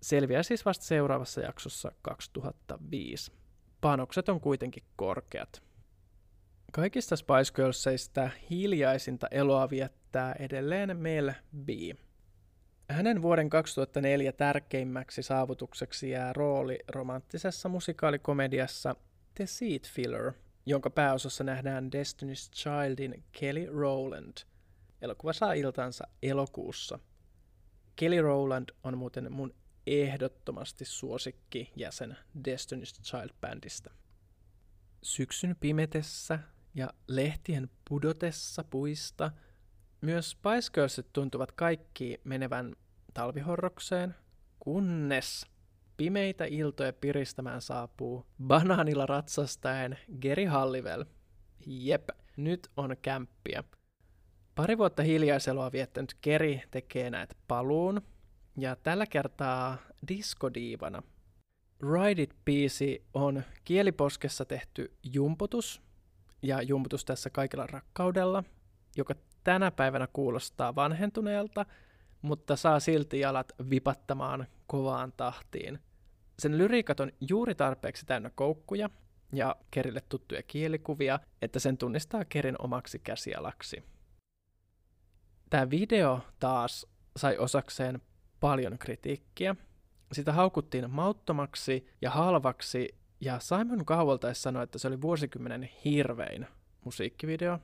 selviää 0.03 0.43
siis 0.43 0.65
vasta 0.65 0.85
seuraavassa 0.85 1.41
jaksossa 1.41 1.93
2005. 2.03 3.33
Panokset 3.81 4.29
on 4.29 4.41
kuitenkin 4.41 4.83
korkeat. 4.97 5.63
Kaikista 6.73 7.17
Spice 7.17 7.53
Girlsista 7.55 8.31
hiljaisinta 8.51 9.27
eloa 9.31 9.71
viettää 9.71 10.35
edelleen 10.39 10.97
Mel 10.97 11.33
B. 11.65 11.69
Hänen 12.91 13.23
vuoden 13.23 13.51
2004 13.51 14.33
tärkeimmäksi 14.33 15.23
saavutukseksi 15.23 16.11
jää 16.11 16.33
rooli 16.33 16.79
romanttisessa 16.89 17.69
musikaalikomediassa 17.69 18.97
The 19.35 19.47
Seat 19.47 19.83
Filler, 19.95 20.33
jonka 20.67 20.91
pääosassa 20.91 21.45
nähdään 21.45 21.91
Destiny's 21.95 22.51
Childin 22.55 23.25
Kelly 23.33 23.67
Rowland– 23.67 24.37
Elokuva 25.03 25.33
saa 25.33 25.53
iltansa 25.53 26.05
elokuussa. 26.23 26.99
Kelly 27.97 28.23
Rowland 28.23 28.69
on 28.85 28.99
muuten 28.99 29.33
mun 29.33 29.55
ehdottomasti 29.87 30.85
suosikki 30.85 31.73
jäsen 31.77 32.17
Destiny's 32.39 33.03
Child-bändistä. 33.03 33.91
Syksyn 35.03 35.57
pimetessä 35.61 36.39
ja 36.75 36.91
lehtien 37.09 37.71
pudotessa 37.89 38.65
puista 38.65 39.31
myös 40.01 40.31
Spice 40.31 40.73
Girlsit 40.75 41.13
tuntuvat 41.13 41.53
kaikki 41.53 42.21
menevän 42.25 42.77
talvihorrokseen, 43.15 44.15
kunnes 44.61 45.47
pimeitä 45.97 46.45
iltoja 46.45 46.93
piristämään 46.93 47.63
saapuu 47.63 48.27
banaanilla 48.47 49.07
ratsastaen 49.07 49.99
Geri 50.21 50.45
Hallivel. 50.45 51.05
Jep, 51.67 52.09
nyt 52.37 52.69
on 52.77 52.97
kämppiä. 53.03 53.65
Pari 54.55 54.79
vuotta 54.79 55.03
hiljaiseloa 55.03 55.73
viettänyt 55.73 56.17
Keri 56.21 56.63
tekee 56.71 57.11
näitä 57.11 57.35
paluun, 57.49 58.03
ja 58.57 58.77
tällä 58.77 59.07
kertaa 59.07 59.77
diskodiivana. 60.09 61.03
Ride 61.83 62.23
It-biisi 62.23 63.05
on 63.15 63.43
kieliposkessa 63.65 64.45
tehty 64.45 64.97
jumputus, 65.03 65.83
ja 66.43 66.63
jumputus 66.63 67.05
tässä 67.05 67.31
kaikella 67.31 67.67
rakkaudella, 67.67 68.45
joka 68.97 69.15
tänä 69.45 69.71
päivänä 69.71 70.09
kuulostaa 70.13 70.75
vanhentuneelta, 70.75 71.67
mutta 72.23 72.57
saa 72.57 72.81
silti 72.81 73.21
jalat 73.21 73.53
vipattamaan 73.71 74.47
kovaan 74.67 75.13
tahtiin. 75.17 75.79
Sen 76.39 76.59
lyriikat 76.59 77.01
on 77.01 77.13
juuri 77.21 77.55
tarpeeksi 77.55 78.07
täynnä 78.07 78.31
koukkuja 78.35 78.91
ja 79.33 79.57
Kerille 79.71 80.01
tuttuja 80.09 80.43
kielikuvia, 80.43 81.21
että 81.43 81.59
sen 81.59 81.79
tunnistaa 81.79 82.25
Kerin 82.25 82.57
omaksi 82.59 82.99
käsialaksi. 82.99 83.85
Tämä 85.51 85.71
video 85.71 86.21
taas 86.39 86.87
sai 87.17 87.39
osakseen 87.39 88.01
paljon 88.43 88.79
kritiikkiä. 88.79 89.57
Sitä 90.13 90.33
haukuttiin 90.33 90.91
mauttomaksi 90.91 91.87
ja 92.01 92.11
halvaksi, 92.11 92.95
ja 93.21 93.39
Simon 93.39 93.85
Cowell 93.85 94.19
sanoi, 94.33 94.63
että 94.63 94.79
se 94.79 94.89
oli 94.89 95.01
vuosikymmenen 95.01 95.69
hirvein 95.85 96.47
musiikkivideo. 96.85 97.59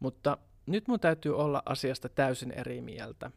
Mutta 0.00 0.38
nyt 0.66 0.88
mun 0.88 1.00
täytyy 1.00 1.36
olla 1.36 1.62
asiasta 1.66 2.08
täysin 2.08 2.52
eri 2.52 2.80
mieltä. 2.80 3.30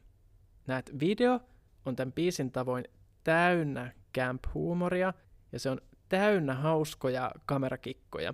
Näet, 0.67 1.00
video 1.00 1.39
on 1.86 1.95
tämän 1.95 2.13
biisin 2.13 2.52
tavoin 2.52 2.86
täynnä 3.23 3.91
camp-huumoria, 4.17 5.13
ja 5.52 5.60
se 5.60 5.69
on 5.69 5.82
täynnä 6.10 6.54
hauskoja 6.54 7.32
kamerakikkoja. 7.45 8.34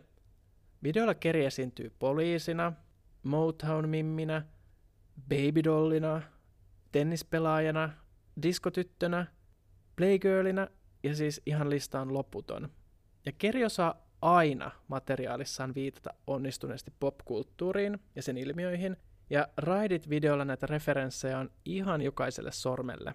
Videolla 0.84 1.14
Keri 1.14 1.46
esiintyy 1.46 1.92
poliisina, 2.00 2.74
Motown-mimminä 3.24 4.42
babydollina, 5.30 6.22
tennispelaajana, 6.92 8.03
diskotyttönä, 8.42 9.28
playgirlina 9.96 10.68
ja 11.04 11.16
siis 11.16 11.42
ihan 11.46 11.70
lista 11.70 12.02
on 12.02 12.14
loputon. 12.14 12.70
Ja 13.26 13.32
Keri 13.32 13.66
osaa 13.66 14.08
aina 14.22 14.72
materiaalissaan 14.88 15.76
viitata 15.76 16.10
onnistuneesti 16.28 16.94
popkulttuuriin 17.00 18.00
ja 18.16 18.22
sen 18.22 18.38
ilmiöihin, 18.38 18.98
ja 19.30 19.48
Raidit-videolla 19.58 20.46
näitä 20.46 20.68
referenssejä 20.68 21.40
on 21.40 21.52
ihan 21.66 22.02
jokaiselle 22.02 22.52
sormelle. 22.52 23.14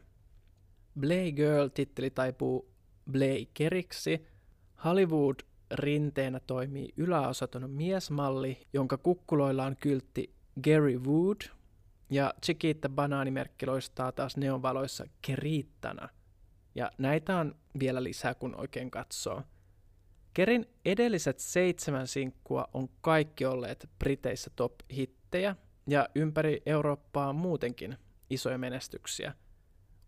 Blay 1.01 1.33
Girl-titteli 1.33 2.11
taipuu 2.11 2.71
Blay 3.13 3.47
Keriksi, 3.55 4.27
Hollywood 4.85 5.35
rinteenä 5.75 6.41
toimii 6.41 6.89
yläosaton 6.97 7.71
miesmalli, 7.71 8.67
jonka 8.73 8.97
kukkuloilla 8.99 9.65
on 9.65 9.77
kyltti 9.77 10.35
Gary 10.65 10.99
Wood– 10.99 11.37
ja 12.11 12.35
Chiquita 12.44 12.88
banaanimerkki 12.88 13.66
loistaa 13.66 14.12
taas 14.12 14.37
neonvaloissa 14.37 15.05
keriittana. 15.23 16.09
Ja 16.75 16.90
näitä 16.99 17.37
on 17.38 17.55
vielä 17.79 18.03
lisää, 18.03 18.35
kun 18.35 18.55
oikein 18.55 18.90
katsoo. 18.90 19.42
Kerin 20.35 20.66
edelliset 20.85 21.38
seitsemän 21.38 22.07
sinkkua 22.07 22.68
on 22.75 22.88
kaikki 23.01 23.47
olleet 23.47 23.90
Briteissä 23.99 24.51
top-hittejä 24.57 25.57
ja 25.87 26.09
ympäri 26.14 26.62
Eurooppaa 26.66 27.33
muutenkin 27.33 27.97
isoja 28.31 28.59
menestyksiä. 28.59 29.35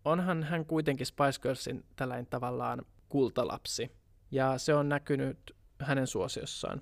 Onhan 0.05 0.43
hän 0.43 0.65
kuitenkin 0.65 1.05
Spice 1.05 1.41
Girlsin 1.41 1.85
tällainen 1.95 2.27
tavallaan 2.27 2.85
kultalapsi, 3.09 3.91
ja 4.31 4.57
se 4.57 4.73
on 4.73 4.89
näkynyt 4.89 5.55
hänen 5.79 6.07
suosiossaan. 6.07 6.81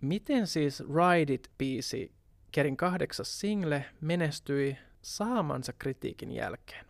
Miten 0.00 0.46
siis 0.46 0.80
Ride 0.80 1.34
It-biisi, 1.34 2.12
Kerin 2.52 2.76
kahdeksas 2.76 3.40
single, 3.40 3.84
menestyi 4.00 4.78
saamansa 5.02 5.72
kritiikin 5.72 6.32
jälkeen? 6.32 6.86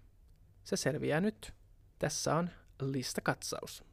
Se 0.64 0.77
selviää 0.77 1.20
nyt. 1.20 1.53
Tässä 1.99 2.35
on 2.35 2.51
listakatsaus. 2.83 3.85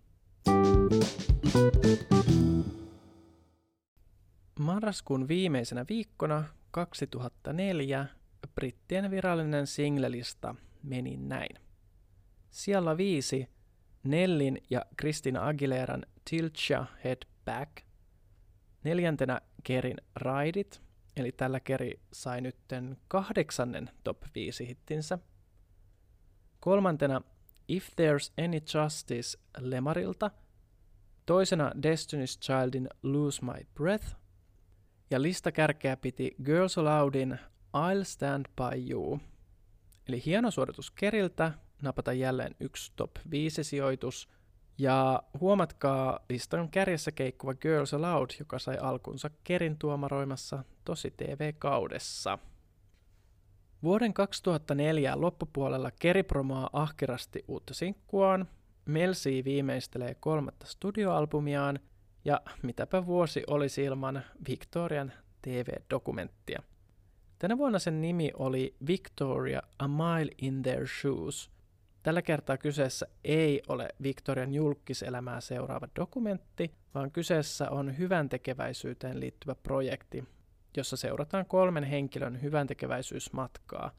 Marraskuun 4.59 5.27
viimeisenä 5.27 5.85
viikkona 5.89 6.43
2004 6.71 8.05
brittien 8.55 9.11
virallinen 9.11 9.67
singlelista 9.67 10.55
meni 10.83 11.17
näin. 11.17 11.59
Siellä 12.49 12.97
viisi 12.97 13.49
Nellin 14.03 14.57
ja 14.69 14.85
Christina 14.99 15.47
Aguileran 15.47 16.05
Tilt 16.29 16.57
Head 17.03 17.21
Back. 17.45 17.71
Neljäntenä 18.83 19.41
Kerin 19.63 19.97
Ride 20.15 20.59
It, 20.59 20.86
eli 21.17 21.31
tällä 21.31 21.59
Keri 21.59 21.99
sai 22.13 22.41
nytten 22.41 22.97
kahdeksannen 23.07 23.89
top 24.03 24.17
5 24.35 24.67
hittinsä. 24.67 25.19
Kolmantena 26.59 27.21
If 27.67 27.89
There's 27.89 28.43
Any 28.45 28.57
Justice 28.57 29.39
Lemarilta. 29.59 30.31
Toisena 31.25 31.71
Destiny's 31.75 32.39
Childin 32.39 32.89
Lose 33.03 33.45
My 33.45 33.67
Breath. 33.73 34.15
Ja 35.11 35.21
lista 35.21 35.51
kärkeä 35.51 35.97
piti 35.97 36.35
Girls 36.43 36.77
Aloudin 36.77 37.39
I'll 37.77 38.03
Stand 38.03 38.45
By 38.55 38.91
You. 38.91 39.19
Eli 40.09 40.21
hieno 40.25 40.51
suoritus 40.51 40.91
Keriltä, 40.91 41.51
napata 41.81 42.13
jälleen 42.13 42.55
yksi 42.59 42.93
top 42.95 43.11
5 43.31 43.63
sijoitus. 43.63 44.29
Ja 44.77 45.23
huomatkaa 45.39 46.19
listan 46.29 46.69
kärjessä 46.69 47.11
keikkuva 47.11 47.53
Girls 47.53 47.93
Aloud, 47.93 48.29
joka 48.39 48.59
sai 48.59 48.77
alkunsa 48.77 49.29
Kerin 49.43 49.77
tuomaroimassa 49.77 50.63
Tosi 50.85 51.11
TV-kaudessa. 51.17 52.39
Vuoden 53.83 54.13
2004 54.13 55.21
loppupuolella 55.21 55.91
Keri 55.91 56.23
promoaa 56.23 56.69
ahkerasti 56.73 57.43
uutta 57.47 57.73
sinkkuaan, 57.73 58.47
Melsi 58.85 59.43
viimeistelee 59.45 60.15
kolmatta 60.15 60.65
studioalbumiaan 60.65 61.79
ja 62.25 62.41
mitäpä 62.63 63.05
vuosi 63.05 63.43
olisi 63.47 63.83
ilman 63.83 64.23
Victorian 64.49 65.13
TV-dokumenttia. 65.41 66.63
Tänä 67.39 67.57
vuonna 67.57 67.79
sen 67.79 68.01
nimi 68.01 68.31
oli 68.33 68.75
Victoria 68.87 69.61
A 69.79 69.87
Mile 69.87 70.31
in 70.37 70.61
Their 70.61 70.87
Shoes. 70.87 71.51
Tällä 72.07 72.21
kertaa 72.21 72.57
kyseessä 72.57 73.07
ei 73.23 73.61
ole 73.67 73.89
Victorian 74.03 74.53
julkiselämää 74.53 75.41
seuraava 75.41 75.87
dokumentti, 75.95 76.73
vaan 76.93 77.11
kyseessä 77.11 77.69
on 77.69 77.97
hyvän 77.97 78.29
tekeväisyyteen 78.29 79.19
liittyvä 79.19 79.55
projekti, 79.55 80.23
jossa 80.77 80.97
seurataan 80.97 81.45
kolmen 81.45 81.83
henkilön 81.83 82.41
hyväntekeväisyysmatkaa. 82.41 83.91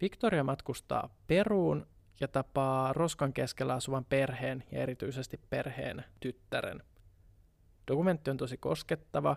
Victoria 0.00 0.44
matkustaa 0.44 1.14
Peruun 1.26 1.86
ja 2.20 2.28
tapaa 2.28 2.92
Roskan 2.92 3.32
keskellä 3.32 3.74
asuvan 3.74 4.04
perheen 4.04 4.64
ja 4.72 4.82
erityisesti 4.82 5.40
perheen 5.50 6.04
tyttären. 6.20 6.82
Dokumentti 7.88 8.30
on 8.30 8.36
tosi 8.36 8.56
koskettava 8.56 9.36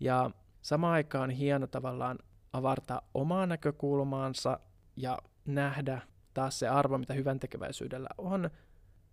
ja 0.00 0.30
samaan 0.62 0.94
aikaan 0.94 1.30
hieno 1.30 1.66
tavallaan 1.66 2.18
avartaa 2.52 3.02
omaa 3.14 3.46
näkökulmaansa 3.46 4.60
ja 4.96 5.18
nähdä 5.44 6.00
taas 6.34 6.58
se 6.58 6.68
arvo, 6.68 6.98
mitä 6.98 7.14
hyvän 7.14 7.40
tekeväisyydellä 7.40 8.08
on. 8.18 8.50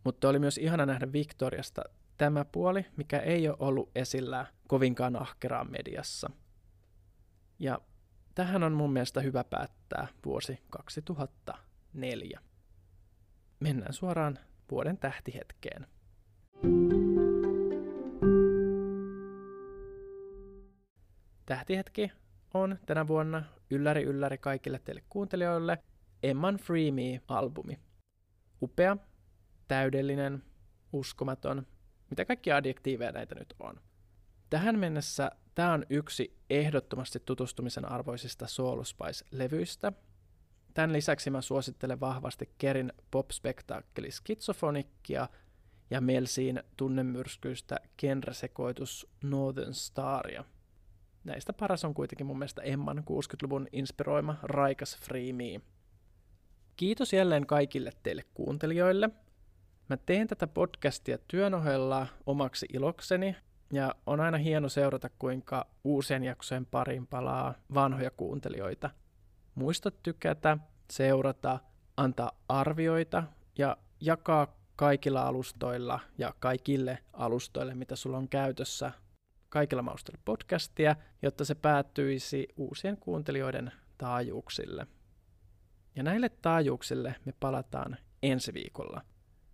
Mutta 0.03 0.29
oli 0.29 0.39
myös 0.39 0.57
ihana 0.57 0.85
nähdä 0.85 1.11
Victoriasta 1.13 1.81
tämä 2.17 2.45
puoli, 2.45 2.85
mikä 2.97 3.19
ei 3.19 3.49
ole 3.49 3.57
ollut 3.59 3.91
esillä 3.95 4.45
kovinkaan 4.67 5.15
ahkeraan 5.15 5.71
mediassa. 5.71 6.29
Ja 7.59 7.79
tähän 8.35 8.63
on 8.63 8.73
mun 8.73 8.93
mielestä 8.93 9.21
hyvä 9.21 9.43
päättää 9.43 10.07
vuosi 10.25 10.59
2004. 10.69 12.39
Mennään 13.59 13.93
suoraan 13.93 14.39
vuoden 14.71 14.97
tähtihetkeen. 14.97 15.87
Tähtihetki 21.45 22.11
on 22.53 22.79
tänä 22.85 23.07
vuonna 23.07 23.43
ylläri 23.69 24.03
ylläri 24.03 24.37
kaikille 24.37 24.79
teille 24.79 25.03
kuuntelijoille 25.09 25.83
Emman 26.25 26.57
Free 26.57 26.91
Me-albumi. 26.91 27.79
Upea, 28.61 28.97
täydellinen, 29.67 30.43
uskomaton, 30.93 31.67
mitä 32.09 32.25
kaikki 32.25 32.51
adjektiiveja 32.51 33.11
näitä 33.11 33.35
nyt 33.35 33.53
on. 33.59 33.81
Tähän 34.49 34.79
mennessä 34.79 35.31
tämä 35.55 35.73
on 35.73 35.85
yksi 35.89 36.37
ehdottomasti 36.49 37.19
tutustumisen 37.25 37.91
arvoisista 37.91 38.47
Soul 38.47 38.83
Spice-levyistä. 38.83 39.91
Tämän 40.73 40.93
lisäksi 40.93 41.29
mä 41.29 41.41
suosittelen 41.41 41.99
vahvasti 41.99 42.49
Kerin 42.57 42.93
pop-spektaakkeli 43.11 44.11
Schizofonikkia 44.11 45.29
ja 45.89 46.01
Melsiin 46.01 46.63
tunnemyrskyistä 46.77 47.75
genresekoitus 47.97 49.07
Northern 49.23 49.73
Staria– 49.73 50.43
näistä 51.25 51.53
paras 51.53 51.85
on 51.85 51.93
kuitenkin 51.93 52.27
mun 52.27 52.39
mielestä 52.39 52.61
Emman 52.61 52.97
60-luvun 52.97 53.67
inspiroima 53.71 54.35
raikas 54.43 54.97
Free 54.97 55.33
Me. 55.33 55.61
Kiitos 56.75 57.13
jälleen 57.13 57.47
kaikille 57.47 57.91
teille 58.03 58.23
kuuntelijoille. 58.33 59.09
Mä 59.89 59.97
teen 59.97 60.27
tätä 60.27 60.47
podcastia 60.47 61.17
työn 61.27 61.53
ohella 61.53 62.07
omaksi 62.25 62.65
ilokseni, 62.73 63.35
ja 63.73 63.95
on 64.05 64.19
aina 64.19 64.37
hieno 64.37 64.69
seurata, 64.69 65.09
kuinka 65.19 65.67
uusien 65.83 66.23
jaksojen 66.23 66.65
pariin 66.65 67.07
palaa 67.07 67.53
vanhoja 67.73 68.11
kuuntelijoita. 68.11 68.89
Muista 69.55 69.91
tykätä, 69.91 70.57
seurata, 70.91 71.59
antaa 71.97 72.31
arvioita 72.49 73.23
ja 73.57 73.77
jakaa 74.01 74.55
kaikilla 74.75 75.27
alustoilla 75.27 75.99
ja 76.17 76.33
kaikille 76.39 76.97
alustoille, 77.13 77.75
mitä 77.75 77.95
sulla 77.95 78.17
on 78.17 78.29
käytössä 78.29 78.91
kaikilla 79.49 79.81
maustella 79.81 80.21
podcastia, 80.25 80.95
jotta 81.21 81.45
se 81.45 81.55
päättyisi 81.55 82.47
uusien 82.57 82.97
kuuntelijoiden 82.97 83.71
taajuuksille. 83.97 84.87
Ja 85.95 86.03
näille 86.03 86.29
taajuuksille 86.29 87.15
me 87.25 87.33
palataan 87.39 87.97
ensi 88.23 88.53
viikolla. 88.53 89.01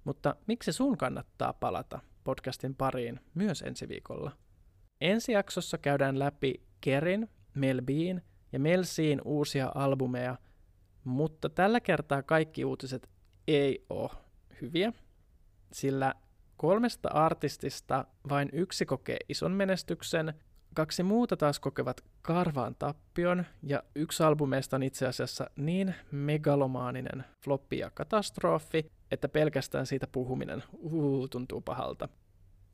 Mutta 0.03 0.35
miksi 0.47 0.73
sun 0.73 0.97
kannattaa 0.97 1.53
palata 1.53 1.99
podcastin 2.23 2.75
pariin 2.75 3.19
myös 3.33 3.61
ensi 3.61 3.89
viikolla? 3.89 4.31
Ensi 5.01 5.31
jaksossa 5.31 5.77
käydään 5.77 6.19
läpi 6.19 6.63
Kerin, 6.81 7.29
Melbiin 7.53 8.21
ja 8.51 8.59
Melsiin 8.59 9.21
uusia 9.25 9.71
albumeja, 9.75 10.37
mutta 11.03 11.49
tällä 11.49 11.79
kertaa 11.79 12.23
kaikki 12.23 12.65
uutiset 12.65 13.09
ei 13.47 13.85
ole 13.89 14.09
hyviä, 14.61 14.93
sillä 15.73 16.13
Kolmesta 16.57 17.09
artistista 17.09 18.05
vain 18.29 18.49
yksi 18.53 18.85
kokee 18.85 19.17
ison 19.29 19.51
menestyksen, 19.51 20.33
kaksi 20.73 21.03
muuta 21.03 21.37
taas 21.37 21.59
kokevat 21.59 22.03
karvaan 22.21 22.75
tappion, 22.79 23.45
ja 23.63 23.83
yksi 23.95 24.23
albumeista 24.23 24.75
on 24.75 24.83
itse 24.83 25.07
asiassa 25.07 25.49
niin 25.55 25.95
megalomaaninen 26.11 27.25
floppi 27.43 27.77
ja 27.77 27.89
katastrofi, 27.89 28.91
että 29.11 29.29
pelkästään 29.29 29.85
siitä 29.85 30.07
puhuminen 30.07 30.63
uu, 30.77 31.27
tuntuu 31.27 31.61
pahalta. 31.61 32.09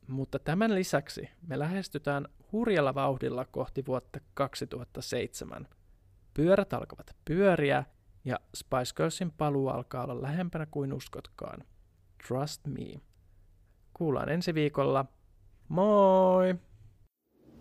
Mutta 0.06 0.38
tämän 0.38 0.74
lisäksi 0.74 1.28
me 1.46 1.58
lähestytään 1.58 2.28
hurjalla 2.52 2.94
vauhdilla 2.94 3.44
kohti 3.44 3.86
vuotta 3.86 4.20
2007. 4.34 5.68
Pyörät 6.34 6.72
alkavat 6.72 7.16
pyöriä, 7.24 7.84
ja 8.24 8.40
Spice 8.54 8.94
Girlsin 8.96 9.30
paluu 9.30 9.68
alkaa 9.68 10.04
olla 10.04 10.22
lähempänä 10.22 10.66
kuin 10.66 10.92
uskotkaan. 10.92 11.64
Trust 12.28 12.66
me. 12.66 13.00
Kuullaan 13.94 14.28
ensi 14.28 14.54
viikolla. 14.54 15.04
Moi! 15.68 16.54